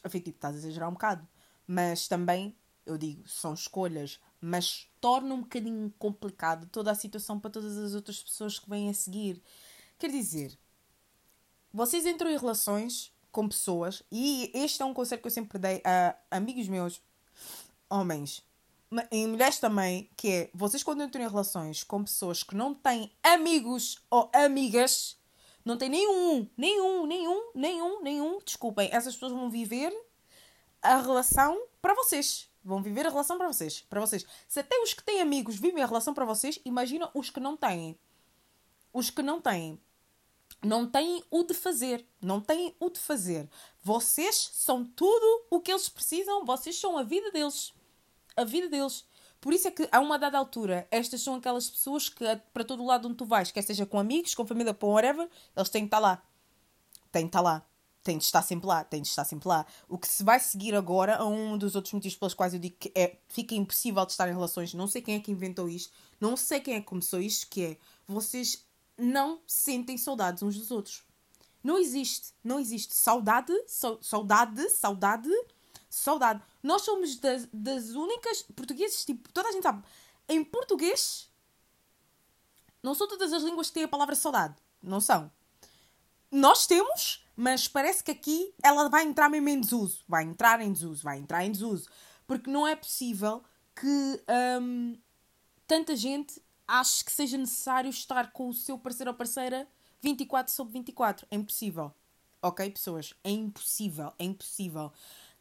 Eu 0.02 0.10
fico 0.10 0.24
tipo, 0.24 0.38
estás 0.38 0.54
a 0.54 0.58
exagerar 0.58 0.88
um 0.88 0.92
bocado. 0.92 1.28
Mas 1.66 2.08
também, 2.08 2.56
eu 2.86 2.96
digo, 2.96 3.28
são 3.28 3.52
escolhas 3.52 4.18
mas 4.42 4.88
torna 5.00 5.34
um 5.34 5.42
bocadinho 5.42 5.94
complicado 5.98 6.68
toda 6.72 6.90
a 6.90 6.96
situação 6.96 7.38
para 7.38 7.50
todas 7.50 7.78
as 7.78 7.94
outras 7.94 8.20
pessoas 8.20 8.58
que 8.58 8.68
vêm 8.68 8.90
a 8.90 8.94
seguir. 8.94 9.40
Quer 9.98 10.10
dizer, 10.10 10.58
vocês 11.72 12.04
entram 12.04 12.28
em 12.28 12.36
relações 12.36 13.12
com 13.30 13.48
pessoas, 13.48 14.02
e 14.10 14.50
este 14.52 14.82
é 14.82 14.84
um 14.84 14.92
conselho 14.92 15.22
que 15.22 15.28
eu 15.28 15.32
sempre 15.32 15.58
dei 15.58 15.80
a 15.84 16.16
amigos 16.30 16.68
meus, 16.68 17.00
homens, 17.88 18.42
e 19.10 19.26
mulheres 19.26 19.58
também, 19.58 20.10
que 20.16 20.28
é, 20.28 20.50
vocês 20.52 20.82
quando 20.82 21.02
entram 21.02 21.22
em 21.24 21.28
relações 21.28 21.82
com 21.82 22.04
pessoas 22.04 22.42
que 22.42 22.54
não 22.54 22.74
têm 22.74 23.10
amigos 23.22 23.98
ou 24.10 24.28
amigas, 24.34 25.16
não 25.64 25.78
têm 25.78 25.88
nenhum, 25.88 26.46
nenhum, 26.56 27.06
nenhum, 27.06 27.50
nenhum, 27.54 28.02
nenhum, 28.02 28.38
desculpem, 28.44 28.90
essas 28.92 29.14
pessoas 29.14 29.32
vão 29.32 29.48
viver 29.48 29.94
a 30.82 31.00
relação 31.00 31.62
para 31.80 31.94
vocês. 31.94 32.51
Vão 32.64 32.82
viver 32.82 33.06
a 33.06 33.10
relação 33.10 33.36
para 33.36 33.48
vocês. 33.48 33.84
Para 33.88 34.00
vocês. 34.00 34.24
Se 34.46 34.60
até 34.60 34.78
os 34.78 34.94
que 34.94 35.02
têm 35.02 35.20
amigos 35.20 35.56
vivem 35.56 35.82
a 35.82 35.86
relação 35.86 36.14
para 36.14 36.24
vocês, 36.24 36.60
imagina 36.64 37.10
os 37.14 37.30
que 37.30 37.40
não 37.40 37.56
têm. 37.56 37.98
Os 38.92 39.10
que 39.10 39.22
não 39.22 39.40
têm. 39.40 39.80
Não 40.62 40.86
têm 40.86 41.24
o 41.30 41.42
de 41.42 41.54
fazer. 41.54 42.06
Não 42.20 42.40
têm 42.40 42.74
o 42.78 42.88
de 42.88 43.00
fazer. 43.00 43.48
Vocês 43.82 44.50
são 44.52 44.84
tudo 44.84 45.46
o 45.50 45.60
que 45.60 45.72
eles 45.72 45.88
precisam. 45.88 46.44
Vocês 46.44 46.78
são 46.78 46.96
a 46.96 47.02
vida 47.02 47.30
deles. 47.32 47.72
A 48.36 48.44
vida 48.44 48.68
deles. 48.68 49.04
Por 49.40 49.52
isso 49.52 49.66
é 49.66 49.70
que, 49.72 49.88
a 49.90 49.98
uma 49.98 50.18
dada 50.18 50.38
altura, 50.38 50.86
estas 50.88 51.20
são 51.20 51.34
aquelas 51.34 51.68
pessoas 51.68 52.08
que, 52.08 52.24
para 52.52 52.62
todo 52.62 52.84
lado 52.84 53.08
onde 53.08 53.16
tu 53.16 53.24
vais, 53.24 53.50
quer 53.50 53.62
seja 53.62 53.84
com 53.84 53.98
amigos, 53.98 54.36
com 54.36 54.46
família, 54.46 54.72
com 54.72 54.92
whatever, 54.92 55.28
eles 55.56 55.68
têm 55.68 55.82
que 55.82 55.88
estar 55.88 55.98
lá. 55.98 56.22
Têm 57.10 57.22
que 57.22 57.28
estar 57.30 57.40
lá 57.40 57.66
tem 58.02 58.18
de 58.18 58.24
estar 58.24 58.42
sempre 58.42 58.66
lá, 58.66 58.84
tem 58.84 59.00
de 59.02 59.08
estar 59.08 59.24
sempre 59.24 59.48
lá. 59.48 59.64
O 59.88 59.96
que 59.96 60.08
se 60.08 60.24
vai 60.24 60.40
seguir 60.40 60.74
agora 60.74 61.12
é 61.12 61.22
um 61.22 61.56
dos 61.56 61.74
outros 61.74 61.92
motivos 61.92 62.16
pelos 62.16 62.34
quais 62.34 62.52
eu 62.52 62.60
digo 62.60 62.76
que 62.78 62.92
é, 62.94 63.16
fica 63.28 63.54
impossível 63.54 64.04
de 64.04 64.12
estar 64.12 64.28
em 64.28 64.32
relações. 64.32 64.74
Não 64.74 64.86
sei 64.86 65.00
quem 65.02 65.14
é 65.16 65.20
que 65.20 65.30
inventou 65.30 65.68
isto, 65.68 65.92
não 66.20 66.36
sei 66.36 66.60
quem 66.60 66.74
é 66.74 66.80
que 66.80 66.86
começou 66.86 67.20
isto, 67.20 67.48
que 67.48 67.62
é 67.62 67.76
vocês 68.06 68.64
não 68.98 69.40
sentem 69.46 69.96
saudades 69.96 70.42
uns 70.42 70.56
dos 70.56 70.70
outros. 70.70 71.02
Não 71.62 71.78
existe, 71.78 72.32
não 72.42 72.58
existe. 72.58 72.94
Saudade, 72.94 73.52
saudade, 74.00 74.68
saudade, 74.70 75.30
saudade. 75.88 76.42
Nós 76.62 76.82
somos 76.82 77.16
das, 77.16 77.48
das 77.52 77.90
únicas 77.90 78.42
portugueses, 78.54 79.04
tipo, 79.04 79.32
toda 79.32 79.48
a 79.48 79.52
gente 79.52 79.62
sabe, 79.62 79.84
em 80.28 80.42
português, 80.42 81.30
não 82.82 82.94
são 82.94 83.06
todas 83.06 83.32
as 83.32 83.42
línguas 83.42 83.68
que 83.68 83.74
têm 83.74 83.84
a 83.84 83.88
palavra 83.88 84.14
saudade. 84.16 84.56
Não 84.82 85.00
são. 85.00 85.30
Nós 86.30 86.66
temos, 86.66 87.21
mas 87.36 87.66
parece 87.66 88.04
que 88.04 88.10
aqui 88.10 88.54
ela 88.62 88.88
vai 88.88 89.04
entrar 89.04 89.28
mesmo 89.28 89.48
em 89.48 89.60
desuso. 89.60 90.04
Vai 90.06 90.24
entrar 90.24 90.60
em 90.60 90.72
desuso, 90.72 91.02
vai 91.02 91.18
entrar 91.18 91.44
em 91.44 91.52
desuso. 91.52 91.88
Porque 92.26 92.50
não 92.50 92.66
é 92.66 92.76
possível 92.76 93.42
que 93.74 94.22
hum, 94.60 94.96
tanta 95.66 95.96
gente 95.96 96.42
ache 96.66 97.04
que 97.04 97.12
seja 97.12 97.36
necessário 97.36 97.90
estar 97.90 98.32
com 98.32 98.48
o 98.48 98.54
seu 98.54 98.78
parceiro 98.78 99.10
ou 99.10 99.16
parceira 99.16 99.68
24 100.00 100.52
sobre 100.52 100.72
24. 100.74 101.26
É 101.30 101.36
impossível. 101.36 101.92
Ok, 102.40 102.68
pessoas? 102.70 103.14
É 103.22 103.30
impossível. 103.30 104.12
É 104.18 104.24
impossível. 104.24 104.92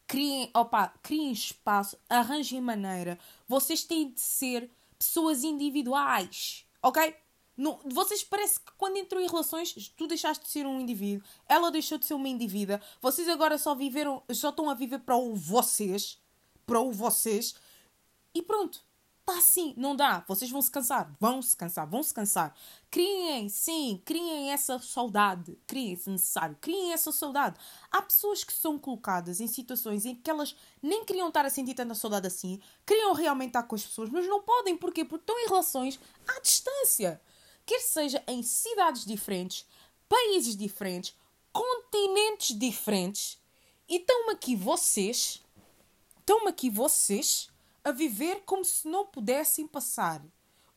Criem, 0.06 0.50
opa, 0.54 0.92
criem 1.02 1.32
espaço, 1.32 1.96
arranjem 2.08 2.60
maneira. 2.60 3.18
Vocês 3.48 3.84
têm 3.84 4.10
de 4.10 4.20
ser 4.20 4.70
pessoas 4.98 5.42
individuais. 5.42 6.66
Ok? 6.82 7.14
Não, 7.62 7.78
vocês 7.84 8.24
parece 8.24 8.58
que 8.58 8.72
quando 8.76 8.96
entram 8.96 9.20
em 9.20 9.28
relações, 9.28 9.72
tu 9.96 10.08
deixaste 10.08 10.44
de 10.44 10.50
ser 10.50 10.66
um 10.66 10.80
indivíduo, 10.80 11.24
ela 11.48 11.70
deixou 11.70 11.96
de 11.96 12.04
ser 12.04 12.14
uma 12.14 12.28
indivídua, 12.28 12.80
vocês 13.00 13.28
agora 13.28 13.56
só 13.56 13.72
viveram, 13.72 14.20
só 14.32 14.48
estão 14.48 14.68
a 14.68 14.74
viver 14.74 14.98
para 14.98 15.16
o 15.16 15.36
vocês, 15.36 16.18
para 16.66 16.80
o 16.80 16.90
vocês, 16.90 17.54
e 18.34 18.42
pronto. 18.42 18.84
Tá 19.24 19.38
assim, 19.38 19.72
não 19.76 19.94
dá. 19.94 20.24
Vocês 20.26 20.50
vão 20.50 20.60
se 20.60 20.72
cansar. 20.72 21.14
Vão 21.20 21.40
se 21.40 21.56
cansar, 21.56 21.86
vão 21.86 22.02
se 22.02 22.12
cansar. 22.12 22.52
Criem, 22.90 23.48
sim, 23.48 24.02
criem 24.04 24.50
essa 24.50 24.80
saudade. 24.80 25.56
Criem, 25.64 25.94
se 25.94 26.10
necessário. 26.10 26.58
Criem 26.60 26.92
essa 26.92 27.12
saudade. 27.12 27.56
Há 27.92 28.02
pessoas 28.02 28.42
que 28.42 28.52
são 28.52 28.76
colocadas 28.76 29.40
em 29.40 29.46
situações 29.46 30.04
em 30.04 30.16
que 30.16 30.28
elas 30.28 30.56
nem 30.82 31.04
queriam 31.04 31.28
estar 31.28 31.46
a 31.46 31.50
sentir 31.50 31.74
tanta 31.74 31.94
saudade 31.94 32.26
assim. 32.26 32.60
Queriam 32.84 33.12
realmente 33.12 33.50
estar 33.50 33.62
com 33.62 33.76
as 33.76 33.84
pessoas, 33.84 34.10
mas 34.10 34.26
não 34.26 34.42
podem. 34.42 34.76
Porquê? 34.76 35.04
Porque 35.04 35.22
estão 35.22 35.38
em 35.38 35.46
relações 35.46 36.00
à 36.26 36.40
distância. 36.40 37.20
Quer 37.64 37.80
seja 37.80 38.22
em 38.26 38.42
cidades 38.42 39.04
diferentes, 39.04 39.66
países 40.08 40.56
diferentes, 40.56 41.16
continentes 41.52 42.58
diferentes. 42.58 43.38
E 43.88 43.96
estão 43.96 44.30
aqui 44.30 44.56
vocês. 44.56 45.42
Estão 46.18 46.46
aqui 46.46 46.70
vocês 46.70 47.50
a 47.84 47.90
viver 47.90 48.42
como 48.44 48.64
se 48.64 48.88
não 48.88 49.06
pudessem 49.06 49.66
passar 49.66 50.22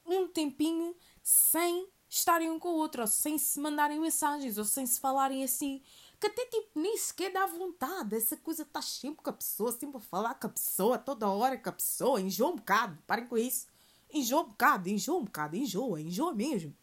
um 0.06 0.28
tempinho 0.28 0.96
sem 1.24 1.88
estarem 2.10 2.50
um 2.50 2.60
com 2.60 2.70
o 2.70 2.78
outro, 2.78 3.02
ou 3.02 3.08
sem 3.08 3.38
se 3.38 3.60
mandarem 3.60 4.00
mensagens, 4.00 4.58
ou 4.58 4.66
sem 4.66 4.86
se 4.86 5.00
falarem 5.00 5.44
assim. 5.44 5.82
Que 6.20 6.28
até 6.28 6.46
tipo 6.46 6.70
nem 6.76 6.98
sequer 6.98 7.32
dá 7.32 7.46
vontade. 7.46 8.16
Essa 8.16 8.38
coisa 8.38 8.64
está 8.64 8.82
sempre 8.82 9.24
com 9.24 9.30
a 9.30 9.34
pessoa, 9.34 9.72
sempre 9.72 9.98
a 9.98 10.02
falar 10.02 10.36
com 10.36 10.48
a 10.48 10.50
pessoa, 10.50 10.98
toda 10.98 11.30
hora 11.30 11.58
com 11.58 11.70
a 11.70 11.74
pessoa. 11.74 12.22
Enjoa 12.22 12.52
um 12.52 12.56
bocado, 12.56 12.98
parem 13.06 13.28
com 13.28 13.38
isso. 13.38 13.68
Enjoa 14.16 14.44
um 14.44 14.48
bocado, 14.48 14.88
enjoa 14.88 15.20
um 15.20 15.26
bocado, 15.26 15.58
enjoa, 15.58 16.00
enjoa 16.00 16.34
mesmo. 16.34 16.74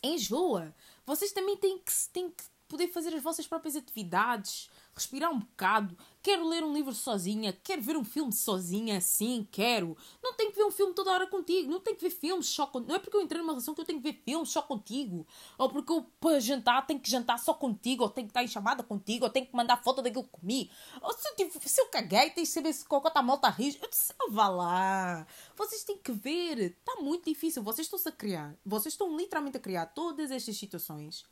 Enjoa. 0.00 0.72
Vocês 1.04 1.32
também 1.32 1.56
têm 1.56 1.78
que, 1.78 1.92
têm 2.12 2.30
que 2.30 2.44
poder 2.68 2.86
fazer 2.86 3.12
as 3.12 3.22
vossas 3.22 3.44
próprias 3.44 3.74
atividades, 3.74 4.70
respirar 4.94 5.30
um 5.30 5.38
bocado. 5.38 5.96
Quero 6.22 6.48
ler 6.48 6.62
um 6.62 6.72
livro 6.72 6.94
sozinha, 6.94 7.52
quero 7.64 7.82
ver 7.82 7.96
um 7.96 8.04
filme 8.04 8.32
sozinha, 8.32 9.00
sim, 9.00 9.46
quero. 9.50 9.96
Não 10.22 10.34
tenho 10.34 10.52
que 10.52 10.56
ver 10.56 10.64
um 10.64 10.70
filme 10.70 10.94
toda 10.94 11.10
hora 11.10 11.26
contigo, 11.26 11.70
não 11.70 11.80
tenho 11.80 11.96
que 11.96 12.04
ver 12.04 12.10
filmes 12.10 12.46
só 12.46 12.66
contigo. 12.66 12.88
Não 12.88 12.96
é 12.96 12.98
porque 13.00 13.16
eu 13.16 13.22
entrei 13.22 13.40
numa 13.40 13.52
relação 13.52 13.74
que 13.74 13.80
eu 13.80 13.84
tenho 13.84 14.00
que 14.00 14.12
ver 14.12 14.22
filmes 14.24 14.50
só 14.50 14.62
contigo. 14.62 15.26
Ou 15.58 15.68
porque 15.68 15.92
eu, 15.92 16.06
para 16.20 16.38
jantar, 16.38 16.86
tenho 16.86 17.00
que 17.00 17.10
jantar 17.10 17.38
só 17.38 17.52
contigo, 17.54 18.04
ou 18.04 18.10
tenho 18.10 18.28
que 18.28 18.30
estar 18.30 18.44
em 18.44 18.48
chamada 18.48 18.82
contigo, 18.84 19.24
ou 19.24 19.30
tenho 19.30 19.46
que 19.46 19.56
mandar 19.56 19.82
foto 19.82 20.00
daquilo 20.00 20.24
que 20.24 20.30
comi. 20.30 20.70
Ou 21.00 21.12
se 21.12 21.28
eu, 21.28 21.50
se 21.60 21.80
eu 21.80 21.86
caguei, 21.86 22.30
tens 22.30 22.48
de 22.48 22.54
saber 22.54 22.72
se 22.72 22.84
cocô 22.84 23.08
está 23.08 23.22
mal, 23.22 23.36
está 23.36 23.48
rijo. 23.48 23.78
Eu 23.82 23.90
disse, 23.90 24.14
oh, 24.22 24.30
vá 24.30 24.48
lá. 24.48 25.26
Vocês 25.56 25.82
têm 25.82 25.98
que 25.98 26.12
ver. 26.12 26.58
Está 26.60 27.00
muito 27.00 27.24
difícil. 27.24 27.62
Vocês 27.62 27.86
estão-se 27.86 28.08
a 28.08 28.12
criar. 28.12 28.54
Vocês 28.64 28.94
estão 28.94 29.16
literalmente 29.16 29.56
a 29.56 29.60
criar 29.60 29.86
todas 29.86 30.30
estas 30.30 30.56
situações 30.56 31.24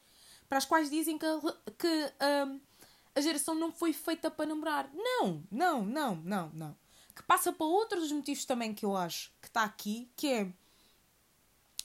para 0.50 0.58
as 0.58 0.64
quais 0.66 0.90
dizem 0.90 1.16
que, 1.16 1.26
que 1.78 2.12
um, 2.48 2.60
a 3.14 3.20
geração 3.20 3.54
não 3.54 3.72
foi 3.72 3.92
feita 3.92 4.30
para 4.30 4.46
namorar. 4.46 4.90
Não, 4.94 5.42
não, 5.50 5.84
não, 5.84 6.16
não, 6.16 6.50
não. 6.54 6.76
Que 7.14 7.22
passa 7.22 7.52
para 7.52 7.66
outros 7.66 8.10
motivos 8.12 8.44
também 8.44 8.72
que 8.72 8.84
eu 8.84 8.96
acho 8.96 9.32
que 9.40 9.48
está 9.48 9.64
aqui, 9.64 10.10
que 10.16 10.28
é 10.28 10.52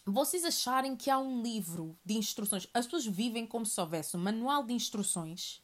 vocês 0.05 0.45
acharem 0.45 0.95
que 0.95 1.09
há 1.09 1.17
um 1.17 1.41
livro 1.41 1.97
de 2.05 2.15
instruções. 2.15 2.67
As 2.73 2.85
pessoas 2.85 3.07
vivem 3.07 3.47
como 3.47 3.65
se 3.65 3.79
houvesse 3.81 4.15
um 4.15 4.19
manual 4.19 4.63
de 4.63 4.73
instruções 4.73 5.63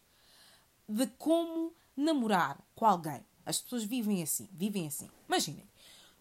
de 0.90 1.06
como 1.18 1.74
namorar 1.96 2.60
com 2.74 2.86
alguém. 2.86 3.24
As 3.46 3.62
pessoas 3.62 3.84
vivem 3.84 4.24
assim, 4.24 4.50
vivem 4.52 4.88
assim. 4.88 5.10
Imaginem, 5.28 5.68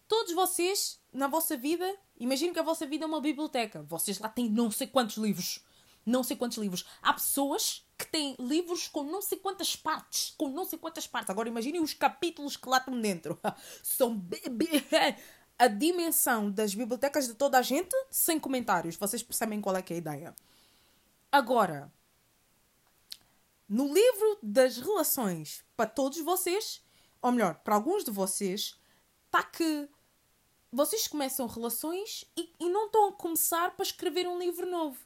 todos 0.07 0.33
vocês 0.33 0.99
na 1.11 1.27
vossa 1.27 1.57
vida, 1.57 1.95
imaginem 2.19 2.53
que 2.53 2.59
a 2.59 2.63
vossa 2.63 2.85
vida 2.85 3.05
é 3.05 3.07
uma 3.07 3.19
biblioteca. 3.19 3.81
Vocês 3.83 4.19
lá 4.19 4.29
têm 4.29 4.49
não 4.49 4.69
sei 4.69 4.87
quantos 4.87 5.17
livros 5.17 5.63
não 6.05 6.23
sei 6.23 6.35
quantos 6.35 6.57
livros. 6.57 6.85
Há 7.01 7.13
pessoas 7.13 7.85
que 7.97 8.07
têm 8.07 8.35
livros 8.39 8.87
com 8.87 9.03
não 9.03 9.21
sei 9.21 9.37
quantas 9.37 9.75
partes. 9.75 10.33
Com 10.37 10.49
não 10.49 10.65
sei 10.65 10.79
quantas 10.79 11.07
partes. 11.07 11.29
Agora 11.29 11.49
imaginem 11.49 11.81
os 11.81 11.93
capítulos 11.93 12.57
que 12.57 12.67
lá 12.67 12.77
estão 12.77 12.99
dentro. 12.99 13.39
São 13.83 14.19
a 15.57 15.67
dimensão 15.67 16.49
das 16.51 16.73
bibliotecas 16.73 17.27
de 17.27 17.35
toda 17.35 17.57
a 17.59 17.61
gente 17.61 17.95
sem 18.09 18.39
comentários. 18.39 18.95
Vocês 18.95 19.21
percebem 19.21 19.61
qual 19.61 19.75
é 19.75 19.81
que 19.81 19.93
é 19.93 19.97
a 19.97 19.99
ideia. 19.99 20.35
Agora, 21.31 21.91
no 23.69 23.93
livro 23.93 24.39
das 24.41 24.77
relações 24.77 25.63
para 25.77 25.89
todos 25.89 26.19
vocês, 26.19 26.83
ou 27.21 27.31
melhor, 27.31 27.55
para 27.63 27.75
alguns 27.75 28.03
de 28.03 28.11
vocês, 28.11 28.75
está 29.27 29.43
que 29.43 29.87
vocês 30.71 31.07
começam 31.07 31.47
relações 31.47 32.25
e, 32.35 32.53
e 32.59 32.69
não 32.69 32.87
estão 32.87 33.09
a 33.09 33.13
começar 33.13 33.71
para 33.71 33.83
escrever 33.83 34.27
um 34.27 34.39
livro 34.39 34.69
novo. 34.69 34.97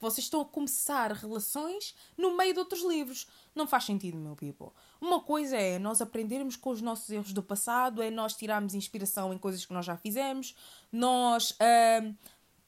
Vocês 0.00 0.26
estão 0.26 0.40
a 0.40 0.44
começar 0.44 1.12
relações 1.12 1.94
no 2.16 2.36
meio 2.36 2.52
de 2.52 2.60
outros 2.60 2.82
livros. 2.82 3.26
Não 3.54 3.66
faz 3.66 3.84
sentido, 3.84 4.16
meu 4.16 4.36
people. 4.36 4.68
Uma 5.00 5.20
coisa 5.20 5.56
é 5.56 5.78
nós 5.78 6.00
aprendermos 6.00 6.56
com 6.56 6.70
os 6.70 6.80
nossos 6.80 7.10
erros 7.10 7.32
do 7.32 7.42
passado, 7.42 8.02
é 8.02 8.10
nós 8.10 8.34
tirarmos 8.34 8.74
inspiração 8.74 9.32
em 9.32 9.38
coisas 9.38 9.64
que 9.64 9.72
nós 9.72 9.84
já 9.84 9.96
fizemos, 9.96 10.54
nós 10.92 11.52
uh, 11.52 12.14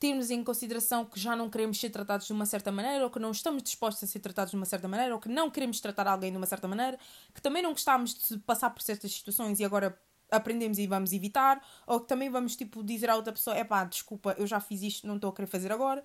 termos 0.01 0.31
em 0.31 0.43
consideração 0.43 1.05
que 1.05 1.21
já 1.21 1.37
não 1.37 1.51
queremos 1.51 1.79
ser 1.79 1.91
tratados 1.91 2.27
de 2.27 2.33
uma 2.33 2.47
certa 2.47 2.73
maneira, 2.73 3.05
ou 3.05 3.11
que 3.11 3.19
não 3.19 3.31
estamos 3.31 3.63
dispostos 3.63 4.03
a 4.03 4.07
ser 4.07 4.19
tratados 4.19 4.51
de 4.51 4.57
uma 4.57 4.65
certa 4.65 4.89
maneira, 4.89 5.15
ou 5.15 5.21
que 5.21 5.29
não 5.29 5.51
queremos 5.51 5.79
tratar 5.79 6.09
alguém 6.09 6.31
de 6.31 6.39
uma 6.39 6.47
certa 6.47 6.67
maneira, 6.67 6.99
que 7.35 7.43
também 7.43 7.63
não 7.63 7.73
gostamos 7.73 8.15
de 8.15 8.39
passar 8.39 8.71
por 8.71 8.83
certas 8.83 9.13
situações 9.13 9.61
e 9.61 9.65
agora 9.65 9.97
aprendemos 10.31 10.79
e 10.79 10.87
vamos 10.87 11.13
evitar, 11.13 11.63
ou 11.87 12.01
que 12.01 12.09
também 12.09 12.31
vamos 12.31 12.57
tipo 12.57 12.83
dizer 12.83 13.11
à 13.11 13.17
outra 13.17 13.33
pessoa: 13.33 13.55
é 13.57 13.63
pá, 13.63 13.85
desculpa, 13.85 14.35
eu 14.39 14.47
já 14.47 14.59
fiz 14.59 14.83
isto, 14.83 15.07
não 15.07 15.17
estou 15.17 15.31
a 15.31 15.35
querer 15.35 15.47
fazer 15.47 15.71
agora. 15.71 16.03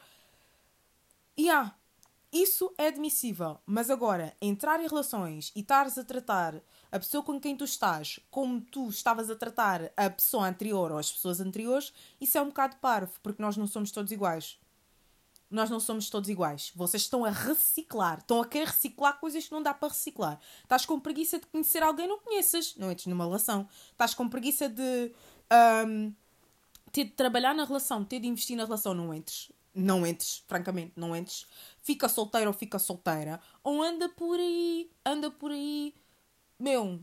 E 1.38 1.50
há. 1.50 1.74
Isso 2.32 2.74
é 2.78 2.88
admissível. 2.88 3.60
Mas 3.66 3.90
agora, 3.90 4.36
entrar 4.42 4.82
em 4.82 4.88
relações 4.88 5.54
e 5.56 5.62
estares 5.62 5.98
a 5.98 6.04
tratar 6.04 6.62
a 6.92 7.00
pessoa 7.00 7.24
com 7.24 7.40
quem 7.40 7.56
tu 7.56 7.64
estás 7.64 8.20
como 8.30 8.60
tu 8.60 8.90
estavas 8.90 9.30
a 9.30 9.36
tratar 9.36 9.92
a 9.96 10.10
pessoa 10.10 10.48
anterior 10.48 10.92
ou 10.92 10.98
as 10.98 11.12
pessoas 11.12 11.40
anteriores, 11.40 11.94
isso 12.20 12.38
é 12.38 12.42
um 12.42 12.48
bocado 12.48 12.76
parvo, 12.78 13.14
porque 13.24 13.42
nós 13.42 13.56
não 13.56 13.66
somos 13.68 13.90
todos 13.92 14.12
iguais. 14.12 14.60
Nós 15.50 15.70
não 15.70 15.80
somos 15.80 16.10
todos 16.10 16.30
iguais. 16.30 16.74
Vocês 16.76 17.04
estão 17.04 17.24
a 17.24 17.30
reciclar. 17.30 18.18
Estão 18.18 18.42
a 18.42 18.46
querer 18.46 18.68
reciclar 18.68 19.18
coisas 19.20 19.46
que 19.46 19.52
não 19.54 19.64
dá 19.64 19.74
para 19.74 19.90
reciclar. 19.90 20.40
Estás 20.64 20.86
com 20.86 21.00
preguiça 21.00 21.40
de 21.40 21.46
conhecer 21.46 21.84
alguém 21.84 22.08
não 22.08 22.20
conheças. 22.20 22.76
Não 22.76 22.92
entres 22.92 23.08
numa 23.08 23.24
relação. 23.24 23.66
Estás 23.92 24.14
com 24.14 24.28
preguiça 24.28 24.68
de 24.68 25.12
um, 25.88 26.14
ter 26.92 27.06
de 27.06 27.12
trabalhar 27.12 27.54
na 27.54 27.64
relação, 27.64 28.04
ter 28.04 28.20
de 28.20 28.28
investir 28.28 28.58
na 28.58 28.66
relação. 28.66 28.94
Não 28.94 29.14
entres 29.14 29.52
não 29.76 30.06
entres, 30.06 30.44
francamente, 30.48 30.94
não 30.96 31.16
entres. 31.16 31.46
Fica 31.82 32.08
solteiro 32.08 32.48
ou 32.48 32.54
fica 32.54 32.80
solteira. 32.80 33.40
Ou 33.64 33.84
anda 33.84 34.10
por 34.10 34.40
aí, 34.40 34.90
anda 35.06 35.30
por 35.30 35.52
aí, 35.52 35.94
meu, 36.60 37.02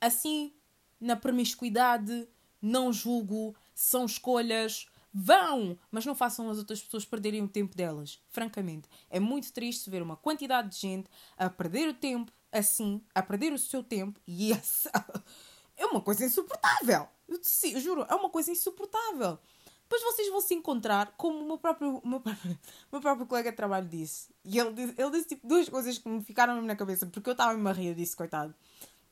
assim, 0.00 0.52
na 1.00 1.16
promiscuidade, 1.16 2.28
não 2.60 2.92
julgo, 2.92 3.54
são 3.74 4.04
escolhas, 4.04 4.86
vão, 5.14 5.78
mas 5.90 6.04
não 6.04 6.14
façam 6.14 6.50
as 6.50 6.58
outras 6.58 6.82
pessoas 6.82 7.04
perderem 7.04 7.42
o 7.42 7.48
tempo 7.48 7.76
delas. 7.76 8.20
Francamente, 8.28 8.88
é 9.08 9.20
muito 9.20 9.52
triste 9.52 9.88
ver 9.88 10.02
uma 10.02 10.16
quantidade 10.16 10.70
de 10.70 10.78
gente 10.78 11.08
a 11.36 11.48
perder 11.48 11.88
o 11.88 11.94
tempo 11.94 12.32
assim, 12.50 13.02
a 13.14 13.22
perder 13.22 13.52
o 13.52 13.58
seu 13.58 13.82
tempo, 13.82 14.20
e 14.26 14.52
essa 14.52 14.90
é 15.76 15.86
uma 15.86 16.00
coisa 16.00 16.24
insuportável. 16.24 17.08
Eu, 17.28 17.40
eu 17.64 17.80
juro, 17.80 18.06
é 18.08 18.14
uma 18.14 18.30
coisa 18.30 18.50
insuportável. 18.50 19.38
Depois 19.88 20.02
vocês 20.02 20.28
vão 20.28 20.42
se 20.42 20.54
encontrar, 20.54 21.14
como 21.16 21.38
o 21.38 21.46
meu 21.46 21.56
próprio, 21.56 22.02
meu 22.04 22.20
próprio, 22.20 22.58
meu 22.92 23.00
próprio 23.00 23.26
colega 23.26 23.50
de 23.50 23.56
trabalho 23.56 23.88
disse. 23.88 24.28
E 24.44 24.58
ele 24.58 24.72
disse, 24.74 24.94
ele 24.98 25.10
disse 25.12 25.28
tipo, 25.28 25.48
duas 25.48 25.66
coisas 25.66 25.96
que 25.96 26.06
me 26.06 26.22
ficaram 26.22 26.60
na 26.60 26.76
cabeça, 26.76 27.06
porque 27.06 27.30
eu 27.30 27.32
estava 27.32 27.56
me 27.56 27.70
a 27.70 27.72
rir 27.72 27.94
disse, 27.94 28.14
coitado. 28.14 28.54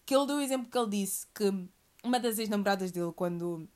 Que 0.04 0.14
ele 0.14 0.26
deu 0.26 0.36
o 0.36 0.40
exemplo 0.40 0.70
que 0.70 0.76
ele 0.76 0.90
disse 0.90 1.26
que 1.34 1.50
uma 2.04 2.20
das 2.20 2.38
ex-namoradas 2.38 2.92
dele, 2.92 3.10
quando 3.16 3.66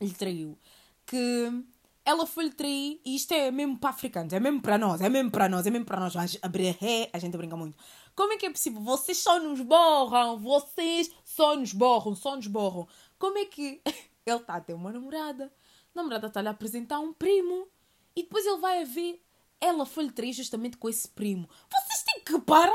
lhe 0.00 0.14
traiu, 0.14 0.56
que 1.04 1.64
ela 2.04 2.24
foi-lhe 2.24 2.52
trair, 2.52 3.00
e 3.04 3.16
isto 3.16 3.32
é 3.34 3.50
mesmo 3.50 3.76
para 3.76 3.90
africanos, 3.90 4.32
é 4.32 4.38
mesmo 4.38 4.62
para 4.62 4.78
nós, 4.78 5.00
é 5.00 5.08
mesmo 5.08 5.32
para 5.32 5.48
nós, 5.48 5.66
é 5.66 5.70
mesmo 5.72 5.86
para 5.86 5.98
nós. 5.98 6.14
A, 6.14 6.20
a 6.20 7.18
gente 7.18 7.36
brinca 7.36 7.56
muito. 7.56 7.76
Como 8.14 8.32
é 8.32 8.36
que 8.36 8.46
é 8.46 8.50
possível? 8.50 8.80
Vocês 8.80 9.18
só 9.18 9.40
nos 9.40 9.60
borram, 9.60 10.38
vocês 10.38 11.10
só 11.24 11.56
nos 11.56 11.72
borram, 11.72 12.14
só 12.14 12.36
nos 12.36 12.46
borram. 12.46 12.86
Como 13.18 13.36
é 13.38 13.44
que 13.44 13.82
ele 14.24 14.36
está 14.36 14.54
a 14.54 14.60
ter 14.60 14.72
uma 14.72 14.92
namorada? 14.92 15.52
Namorada 15.96 16.28
está-lhe 16.28 16.48
a 16.48 16.52
apresentar 16.52 17.00
um 17.00 17.12
primo. 17.12 17.68
E 18.14 18.22
depois 18.22 18.46
ele 18.46 18.58
vai 18.58 18.82
a 18.82 18.84
ver. 18.84 19.22
Ela 19.60 19.86
foi-lhe 19.86 20.10
trair 20.10 20.32
justamente 20.32 20.76
com 20.76 20.88
esse 20.88 21.08
primo. 21.08 21.48
Vocês 21.70 22.02
têm 22.02 22.22
que 22.22 22.38
parar! 22.40 22.72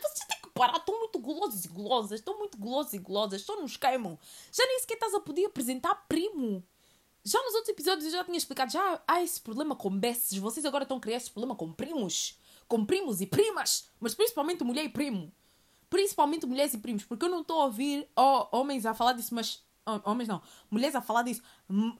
Vocês 0.00 0.26
têm 0.28 0.40
que 0.42 0.50
parar! 0.50 0.76
Estão 0.76 0.98
muito 0.98 1.18
gulosos 1.18 1.64
e 1.64 1.68
gulosas. 1.68 2.20
Estão 2.20 2.38
muito 2.38 2.58
gulosos 2.58 2.92
e 2.92 2.98
gulosas. 2.98 3.42
Só 3.42 3.60
nos 3.60 3.76
queimam. 3.76 4.18
Já 4.52 4.66
nem 4.66 4.80
sequer 4.80 4.94
estás 4.94 5.14
a 5.14 5.20
poder 5.20 5.46
apresentar 5.46 5.94
primo. 6.08 6.62
Já 7.24 7.40
nos 7.42 7.54
outros 7.54 7.70
episódios 7.70 8.06
eu 8.06 8.10
já 8.10 8.24
tinha 8.24 8.36
explicado. 8.36 8.72
Já 8.72 9.00
há 9.06 9.22
esse 9.22 9.40
problema 9.40 9.76
com 9.76 9.90
besses. 9.96 10.38
Vocês 10.38 10.66
agora 10.66 10.82
estão 10.82 10.96
a 10.96 11.00
criar 11.00 11.16
esse 11.16 11.30
problema 11.30 11.54
com 11.54 11.72
primos. 11.72 12.36
Com 12.66 12.84
primos 12.84 13.20
e 13.20 13.26
primas. 13.26 13.88
Mas 14.00 14.14
principalmente 14.14 14.64
mulher 14.64 14.84
e 14.84 14.88
primo. 14.88 15.32
Principalmente 15.88 16.46
mulheres 16.46 16.74
e 16.74 16.78
primos. 16.78 17.04
Porque 17.04 17.24
eu 17.24 17.30
não 17.30 17.42
estou 17.42 17.60
a 17.60 17.64
ouvir 17.66 18.08
oh, 18.16 18.48
homens 18.50 18.86
a 18.86 18.94
falar 18.94 19.12
disso, 19.12 19.34
mas 19.34 19.62
homens 20.04 20.28
não, 20.28 20.42
mulheres 20.70 20.94
a 20.94 21.00
falar 21.00 21.22
disso. 21.22 21.42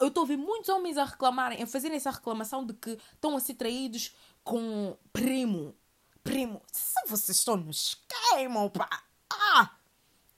Eu 0.01 0.09
estou 0.09 0.25
a 0.25 0.27
ver 0.27 0.37
muitos 0.37 0.69
homens 0.69 0.97
a 0.97 1.05
reclamarem, 1.05 1.62
a 1.62 1.67
fazerem 1.67 1.97
essa 1.97 2.11
reclamação 2.11 2.65
de 2.65 2.75
que 2.75 2.99
estão 3.15 3.37
a 3.37 3.41
ser 3.41 3.55
traídos 3.55 4.15
com 4.45 4.97
primo. 5.12 5.75
Primo. 6.23 6.62
Se 6.71 6.95
vocês 7.07 7.39
estão 7.39 7.57
nos 7.57 7.97
queimam, 8.09 8.69
pá. 8.71 8.89
Ah! 9.33 9.77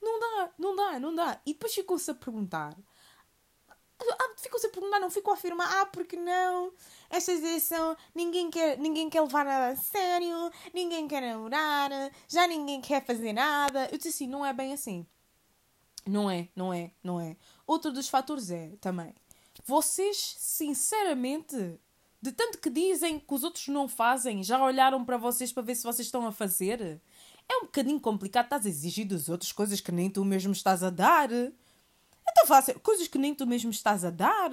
Não 0.01 0.19
dá, 0.19 0.51
não 0.57 0.75
dá, 0.75 0.99
não 0.99 1.15
dá. 1.15 1.41
E 1.45 1.53
depois 1.53 1.73
ficou-se 1.73 2.09
a 2.11 2.13
perguntar. 2.13 2.75
lá, 4.91 4.99
não 4.99 5.09
ficam 5.09 5.33
a 5.33 5.35
afirmar, 5.35 5.81
ah, 5.81 5.85
porque 5.87 6.15
não? 6.15 6.71
Esta 7.09 7.35
geração, 7.35 7.95
ninguém 8.13 8.49
quer, 8.49 8.77
ninguém 8.77 9.09
quer 9.09 9.21
levar 9.21 9.45
nada 9.45 9.69
a 9.69 9.75
sério, 9.75 10.51
ninguém 10.73 11.07
quer 11.07 11.21
namorar, 11.21 11.89
já 12.27 12.47
ninguém 12.47 12.81
quer 12.81 13.05
fazer 13.05 13.33
nada. 13.33 13.87
Eu 13.91 13.97
disse 13.97 14.09
assim, 14.09 14.27
não 14.27 14.45
é 14.45 14.53
bem 14.53 14.73
assim. 14.73 15.07
Não 16.07 16.29
é, 16.29 16.49
não 16.55 16.73
é, 16.73 16.91
não 17.03 17.19
é. 17.19 17.35
Outro 17.65 17.91
dos 17.91 18.07
fatores 18.07 18.51
é 18.51 18.71
também. 18.79 19.13
Vocês, 19.65 20.35
sinceramente, 20.37 21.79
de 22.21 22.31
tanto 22.31 22.59
que 22.59 22.69
dizem 22.69 23.19
que 23.19 23.33
os 23.33 23.43
outros 23.43 23.67
não 23.67 23.87
fazem, 23.87 24.43
já 24.43 24.63
olharam 24.63 25.03
para 25.03 25.17
vocês 25.17 25.51
para 25.51 25.63
ver 25.63 25.75
se 25.75 25.83
vocês 25.83 26.07
estão 26.07 26.25
a 26.27 26.31
fazer? 26.31 27.01
É 27.47 27.57
um 27.57 27.65
bocadinho 27.65 27.99
complicado, 27.99 28.45
estás 28.45 28.65
a 28.65 28.69
exigir 28.69 29.07
dos 29.07 29.29
outros 29.29 29.51
coisas 29.51 29.79
que 29.79 29.91
nem 29.91 30.09
tu 30.09 30.23
mesmo 30.25 30.51
estás 30.51 30.83
a 30.83 30.89
dar. 30.89 31.31
Então 31.31 32.47
fácil, 32.47 32.79
coisas 32.79 33.07
que 33.07 33.17
nem 33.17 33.33
tu 33.33 33.45
mesmo 33.45 33.71
estás 33.71 34.03
a 34.03 34.09
dar. 34.09 34.49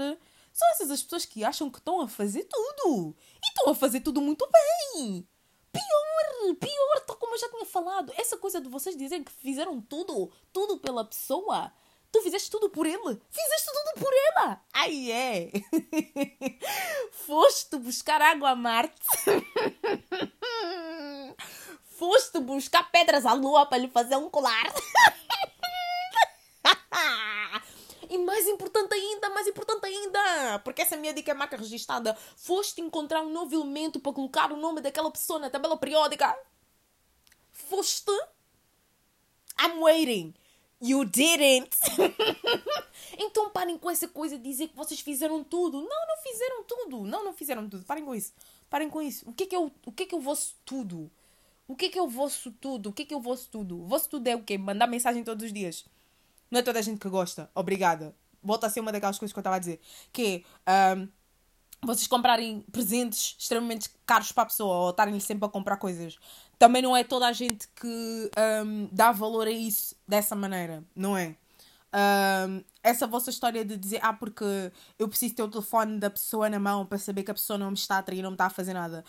São 0.53 0.71
essas 0.73 0.91
as 0.91 1.03
pessoas 1.03 1.25
que 1.25 1.45
acham 1.45 1.71
que 1.71 1.79
estão 1.79 2.03
a 2.03 2.09
fazer 2.09 2.45
tudo. 2.45 3.17
E 3.43 3.49
estão 3.49 3.73
a 3.73 3.75
fazer 3.75 4.01
tudo 4.01 4.21
muito 4.21 4.47
bem. 4.47 5.27
Pior, 5.73 6.55
pior, 6.57 7.01
tal 7.07 7.17
como 7.17 7.35
eu 7.35 7.39
já 7.39 7.49
falado. 7.73 8.13
Essa 8.17 8.37
coisa 8.37 8.61
de 8.61 8.69
vocês 8.69 8.97
dizerem 8.97 9.25
que 9.25 9.33
fizeram 9.33 9.81
tudo, 9.81 10.31
tudo 10.53 10.79
pela 10.79 11.05
pessoa. 11.05 11.73
Tu 12.13 12.21
fizeste 12.21 12.51
tudo 12.51 12.69
por 12.69 12.87
ele? 12.87 13.21
Fizeste 13.31 13.71
tudo 13.73 14.05
por 14.05 14.13
ela! 14.13 14.61
Ai 14.75 15.11
é! 15.11 15.51
Foste 17.11 17.79
buscar 17.79 18.21
água 18.21 18.51
a 18.51 18.57
Marte. 18.57 19.01
Foste 21.97 22.39
buscar 22.41 22.91
pedras 22.91 23.25
à 23.25 23.33
lua 23.33 23.65
para 23.65 23.79
lhe 23.79 23.89
fazer 23.89 24.17
um 24.17 24.29
colar. 24.29 24.63
E 28.11 28.19
mais 28.19 28.47
importante 28.47 28.93
ainda, 28.93 29.31
mais 29.31 29.47
importante 29.47 29.87
ainda, 29.87 30.59
porque 30.59 30.83
essa 30.83 30.99
minha 30.99 31.15
dica 31.15 31.31
é 31.31 31.35
marca 31.35 31.57
registrada. 31.57 32.15
Foste 32.37 32.83
encontrar 32.83 33.23
um 33.23 33.31
novo 33.31 33.55
elemento 33.55 33.99
para 33.99 34.13
colocar 34.13 34.53
o 34.53 34.57
nome 34.59 34.83
daquela 34.83 35.11
pessoa 35.11 35.39
na 35.39 35.49
tabela 35.49 35.79
periódica. 35.79 36.37
Foste. 37.69 38.11
I'm 39.61 39.81
waiting. 39.81 40.35
You 40.81 41.05
didn't. 41.05 41.71
então 43.17 43.51
parem 43.51 43.79
com 43.79 43.89
essa 43.89 44.09
coisa 44.09 44.37
de 44.37 44.43
dizer 44.43 44.69
que 44.69 44.77
vocês 44.77 45.01
fizeram 45.01 45.45
tudo. 45.45 45.81
Não, 45.81 46.07
não 46.07 46.17
fizeram 46.23 46.65
tudo. 46.65 47.05
Não, 47.05 47.25
não 47.25 47.33
fizeram 47.33 47.69
tudo. 47.69 47.85
Parem 47.85 48.05
com 48.05 48.15
isso. 48.15 48.33
Parem 48.69 48.91
com 48.91 49.01
isso. 49.01 49.29
O 49.29 49.33
que 49.33 49.45
é 49.45 49.47
que 49.47 49.55
é 49.55 49.59
o, 49.59 49.71
o, 49.87 49.93
que 49.93 50.03
é, 50.03 50.07
que 50.07 50.15
é 50.15 50.19
o 50.19 50.21
vosso 50.21 50.57
tudo? 50.65 51.11
O 51.69 51.77
que 51.77 51.87
é 51.87 51.89
que 51.89 51.99
é 51.99 52.03
o 52.03 52.09
vosso 52.09 52.51
tudo? 52.51 52.91
O 52.91 52.93
que 52.93 53.03
é 53.03 53.05
que 53.05 53.15
é 53.15 53.17
o 53.17 53.21
vosso 53.21 53.49
tudo? 53.49 53.81
O 53.81 53.87
vosso 53.87 54.09
tudo 54.09 54.27
é 54.27 54.35
o 54.35 54.43
quê? 54.43 54.59
Mandar 54.59 54.89
mensagem 54.89 55.23
todos 55.23 55.45
os 55.45 55.53
dias. 55.53 55.85
Não 56.51 56.59
é 56.59 56.63
toda 56.63 56.81
a 56.81 56.83
gente 56.83 56.99
que 56.99 57.09
gosta. 57.09 57.49
Obrigada. 57.55 58.15
Volta 58.43 58.67
a 58.67 58.71
ser 58.71 58.81
uma 58.81 58.91
daquelas 58.91 59.19
coisas 59.19 59.33
que 59.33 59.39
eu 59.39 59.43
estava 59.43 59.57
a 59.57 59.61
dizer. 59.61 59.81
Que 60.13 60.45
é. 60.67 60.95
Um, 60.97 61.09
vocês 61.85 62.07
comprarem 62.07 62.61
presentes 62.71 63.35
extremamente 63.39 63.91
caros 64.07 64.31
para 64.31 64.45
a 64.45 64.47
pessoa 64.47 64.77
ou 64.77 64.91
estarem 64.91 65.19
sempre 65.19 65.47
a 65.47 65.49
comprar 65.49 65.77
coisas. 65.77 66.17
Também 66.63 66.81
não 66.81 66.97
é 66.97 67.03
toda 67.03 67.27
a 67.27 67.33
gente 67.33 67.67
que 67.75 68.31
um, 68.65 68.89
dá 68.93 69.11
valor 69.11 69.49
a 69.49 69.51
isso 69.51 69.97
dessa 70.07 70.37
maneira, 70.37 70.85
não 70.95 71.19
é? 71.19 71.35
Um, 71.93 72.63
essa 72.85 73.05
vossa 73.05 73.31
história 73.31 73.65
de 73.65 73.77
dizer, 73.77 73.99
ah, 74.01 74.13
porque 74.13 74.71
eu 74.97 75.09
preciso 75.09 75.35
ter 75.35 75.43
o 75.43 75.49
telefone 75.49 75.99
da 75.99 76.09
pessoa 76.09 76.49
na 76.49 76.61
mão 76.61 76.87
para 76.87 76.99
saber 76.99 77.25
que 77.25 77.33
a 77.33 77.35
pessoa 77.35 77.59
não 77.59 77.73
me 77.73 77.77
está 77.77 77.97
a 77.97 77.99
atrair, 77.99 78.23
não 78.23 78.31
me 78.31 78.35
está 78.37 78.47
a 78.47 78.51
fazer 78.51 78.75
nada 78.75 79.05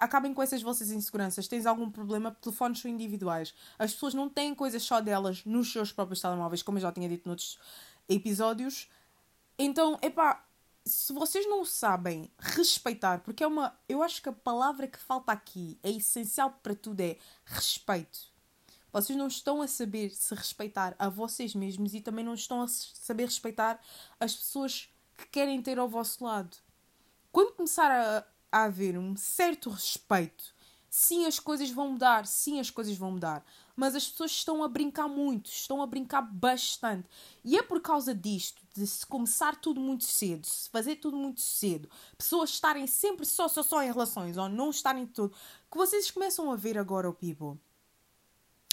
acabem 0.00 0.34
com 0.34 0.42
essas 0.42 0.62
vossas 0.62 0.90
inseguranças. 0.90 1.48
Tens 1.48 1.66
algum 1.66 1.90
problema? 1.90 2.36
Telefones 2.42 2.80
são 2.80 2.90
individuais. 2.90 3.54
As 3.78 3.92
pessoas 3.92 4.12
não 4.12 4.28
têm 4.28 4.54
coisas 4.54 4.82
só 4.82 5.00
delas 5.00 5.44
nos 5.44 5.72
seus 5.72 5.92
próprios 5.92 6.20
telemóveis, 6.20 6.62
como 6.62 6.78
eu 6.78 6.82
já 6.82 6.92
tinha 6.92 7.08
dito 7.08 7.26
noutros 7.26 7.58
episódios. 8.08 8.88
Então, 9.58 9.98
epá, 10.02 10.43
se 10.84 11.12
vocês 11.12 11.46
não 11.46 11.64
sabem 11.64 12.30
respeitar, 12.38 13.20
porque 13.20 13.42
é 13.42 13.46
uma. 13.46 13.76
Eu 13.88 14.02
acho 14.02 14.22
que 14.22 14.28
a 14.28 14.32
palavra 14.32 14.86
que 14.86 14.98
falta 14.98 15.32
aqui, 15.32 15.78
é 15.82 15.90
essencial 15.90 16.50
para 16.62 16.74
tudo, 16.74 17.00
é 17.00 17.16
respeito. 17.44 18.32
Vocês 18.92 19.18
não 19.18 19.26
estão 19.26 19.60
a 19.60 19.66
saber 19.66 20.10
se 20.10 20.34
respeitar 20.34 20.94
a 20.98 21.08
vocês 21.08 21.54
mesmos 21.54 21.94
e 21.94 22.00
também 22.00 22.24
não 22.24 22.34
estão 22.34 22.62
a 22.62 22.68
saber 22.68 23.24
respeitar 23.24 23.80
as 24.20 24.36
pessoas 24.36 24.88
que 25.16 25.26
querem 25.28 25.60
ter 25.60 25.78
ao 25.78 25.88
vosso 25.88 26.22
lado. 26.22 26.56
Quando 27.32 27.54
começar 27.54 27.90
a, 27.90 28.24
a 28.52 28.64
haver 28.64 28.96
um 28.96 29.16
certo 29.16 29.68
respeito. 29.70 30.54
Sim, 30.88 31.26
as 31.26 31.40
coisas 31.40 31.70
vão 31.70 31.90
mudar, 31.90 32.24
sim, 32.24 32.60
as 32.60 32.70
coisas 32.70 32.96
vão 32.96 33.10
mudar. 33.10 33.44
Mas 33.76 33.94
as 33.94 34.06
pessoas 34.08 34.30
estão 34.30 34.62
a 34.62 34.68
brincar 34.68 35.08
muito, 35.08 35.50
estão 35.50 35.82
a 35.82 35.86
brincar 35.86 36.22
bastante. 36.22 37.08
E 37.44 37.56
é 37.56 37.62
por 37.62 37.80
causa 37.80 38.14
disto, 38.14 38.62
de 38.74 38.86
se 38.86 39.04
começar 39.04 39.56
tudo 39.56 39.80
muito 39.80 40.04
cedo, 40.04 40.46
se 40.46 40.70
fazer 40.70 40.96
tudo 40.96 41.16
muito 41.16 41.40
cedo, 41.40 41.88
pessoas 42.16 42.50
estarem 42.50 42.86
sempre 42.86 43.26
só, 43.26 43.48
só, 43.48 43.62
só 43.62 43.82
em 43.82 43.90
relações, 43.90 44.36
ou 44.36 44.48
não 44.48 44.70
estarem 44.70 45.06
tudo, 45.06 45.34
que 45.70 45.76
vocês 45.76 46.10
começam 46.10 46.50
a 46.50 46.56
ver 46.56 46.78
agora 46.78 47.08
o 47.08 47.14
people. 47.14 47.58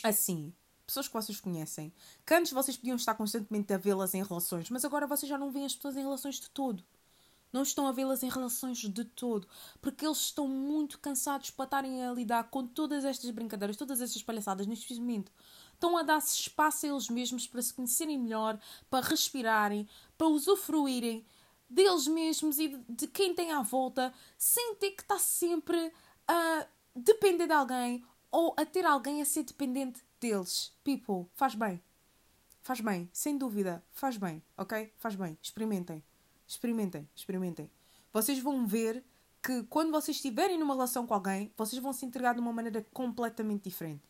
Assim, 0.03 0.53
pessoas 0.85 1.07
que 1.07 1.13
vocês 1.13 1.39
conhecem, 1.39 1.91
que 2.25 2.33
antes 2.33 2.51
vocês 2.51 2.77
podiam 2.77 2.95
estar 2.95 3.15
constantemente 3.15 3.73
a 3.73 3.77
vê-las 3.77 4.13
em 4.13 4.23
relações, 4.23 4.69
mas 4.69 4.85
agora 4.85 5.07
vocês 5.07 5.29
já 5.29 5.37
não 5.37 5.51
veem 5.51 5.65
as 5.65 5.75
pessoas 5.75 5.97
em 5.97 6.01
relações 6.01 6.39
de 6.39 6.49
todo 6.49 6.83
não 7.51 7.63
estão 7.63 7.87
a 7.87 7.91
vê-las 7.91 8.23
em 8.23 8.29
relações 8.29 8.77
de 8.77 9.03
todo, 9.03 9.47
porque 9.81 10.05
eles 10.05 10.19
estão 10.19 10.47
muito 10.47 10.99
cansados 10.99 11.49
para 11.49 11.65
estarem 11.65 12.03
a 12.03 12.13
lidar 12.13 12.49
com 12.49 12.65
todas 12.65 13.03
estas 13.05 13.29
brincadeiras, 13.31 13.77
todas 13.77 14.01
estas 14.01 14.23
palhaçadas 14.23 14.67
neste 14.67 14.93
momento. 14.95 15.31
Estão 15.73 15.97
a 15.97 16.03
dar-se 16.03 16.39
espaço 16.39 16.85
a 16.85 16.89
eles 16.89 17.09
mesmos 17.09 17.47
para 17.47 17.61
se 17.61 17.73
conhecerem 17.73 18.17
melhor, 18.17 18.59
para 18.89 19.05
respirarem, 19.05 19.87
para 20.17 20.27
usufruírem 20.27 21.25
deles 21.69 22.07
mesmos 22.07 22.59
e 22.59 22.77
de 22.89 23.07
quem 23.07 23.33
tem 23.33 23.51
à 23.51 23.61
volta, 23.61 24.13
sem 24.37 24.75
ter 24.75 24.91
que 24.91 25.01
estar 25.01 25.19
sempre 25.19 25.91
a 26.27 26.67
depender 26.95 27.47
de 27.47 27.53
alguém 27.53 28.03
ou 28.29 28.53
a 28.57 28.65
ter 28.65 28.85
alguém 28.85 29.21
a 29.21 29.25
ser 29.25 29.43
dependente 29.43 30.01
deles. 30.19 30.73
People, 30.83 31.29
faz 31.33 31.55
bem. 31.55 31.81
Faz 32.63 32.79
bem, 32.79 33.09
sem 33.11 33.37
dúvida, 33.37 33.83
faz 33.91 34.17
bem, 34.17 34.43
ok? 34.55 34.93
Faz 34.97 35.15
bem, 35.15 35.35
experimentem. 35.41 36.03
Experimentem, 36.51 37.07
experimentem. 37.15 37.71
Vocês 38.11 38.37
vão 38.39 38.67
ver 38.67 39.01
que 39.41 39.63
quando 39.69 39.89
vocês 39.89 40.17
estiverem 40.17 40.59
numa 40.59 40.73
relação 40.73 41.07
com 41.07 41.13
alguém, 41.13 41.49
vocês 41.55 41.81
vão 41.81 41.93
se 41.93 42.05
entregar 42.05 42.33
de 42.33 42.41
uma 42.41 42.51
maneira 42.51 42.85
completamente 42.91 43.63
diferente. 43.63 44.03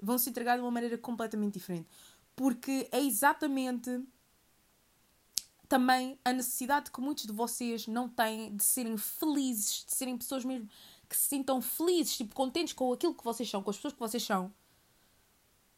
Vão 0.00 0.18
se 0.18 0.28
entregar 0.28 0.56
de 0.56 0.62
uma 0.62 0.72
maneira 0.72 0.98
completamente 0.98 1.54
diferente. 1.54 1.88
Porque 2.34 2.88
é 2.90 3.00
exatamente 3.00 4.02
também 5.68 6.18
a 6.24 6.32
necessidade 6.32 6.90
que 6.90 7.00
muitos 7.00 7.26
de 7.26 7.32
vocês 7.32 7.86
não 7.86 8.08
têm 8.08 8.56
de 8.56 8.64
serem 8.64 8.98
felizes, 8.98 9.84
de 9.86 9.94
serem 9.94 10.18
pessoas 10.18 10.44
mesmo 10.44 10.68
que 11.08 11.16
se 11.16 11.28
sintam 11.28 11.62
felizes, 11.62 12.16
tipo, 12.16 12.34
contentes 12.34 12.72
com 12.74 12.92
aquilo 12.92 13.14
que 13.14 13.22
vocês 13.22 13.48
são, 13.48 13.62
com 13.62 13.70
as 13.70 13.76
pessoas 13.76 13.94
que 13.94 14.00
vocês 14.00 14.22
são, 14.24 14.52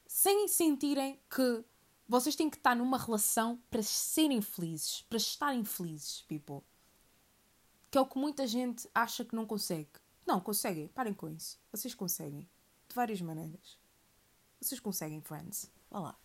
sem 0.06 0.48
sentirem 0.48 1.20
que 1.28 1.62
vocês 2.08 2.36
têm 2.36 2.48
que 2.48 2.56
estar 2.56 2.74
numa 2.74 2.98
relação 2.98 3.60
para 3.70 3.82
serem 3.82 4.40
felizes, 4.40 5.02
para 5.02 5.18
estarem 5.18 5.64
felizes, 5.64 6.22
people. 6.22 6.62
Que 7.90 7.98
é 7.98 8.00
o 8.00 8.06
que 8.06 8.18
muita 8.18 8.46
gente 8.46 8.88
acha 8.94 9.24
que 9.24 9.34
não 9.34 9.46
consegue. 9.46 9.88
Não, 10.26 10.40
conseguem. 10.40 10.88
Parem 10.88 11.14
com 11.14 11.28
isso. 11.28 11.58
Vocês 11.70 11.94
conseguem. 11.94 12.48
De 12.88 12.94
várias 12.94 13.20
maneiras. 13.20 13.78
Vocês 14.60 14.80
conseguem, 14.80 15.20
friends. 15.20 15.70
Vá 15.90 16.00
lá. 16.00 16.18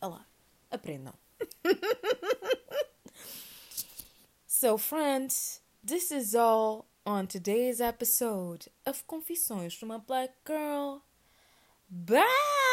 Vá 0.00 0.08
lá. 0.08 0.26
Aprendam. 0.70 1.14
so, 4.46 4.78
friends, 4.78 5.62
this 5.84 6.10
is 6.10 6.34
all 6.34 6.86
on 7.04 7.26
today's 7.26 7.80
episode 7.80 8.70
of 8.84 9.04
Confissões 9.06 9.74
from 9.74 9.92
a 9.92 9.98
Black 9.98 10.34
Girl. 10.44 11.02
Bye! 11.88 12.65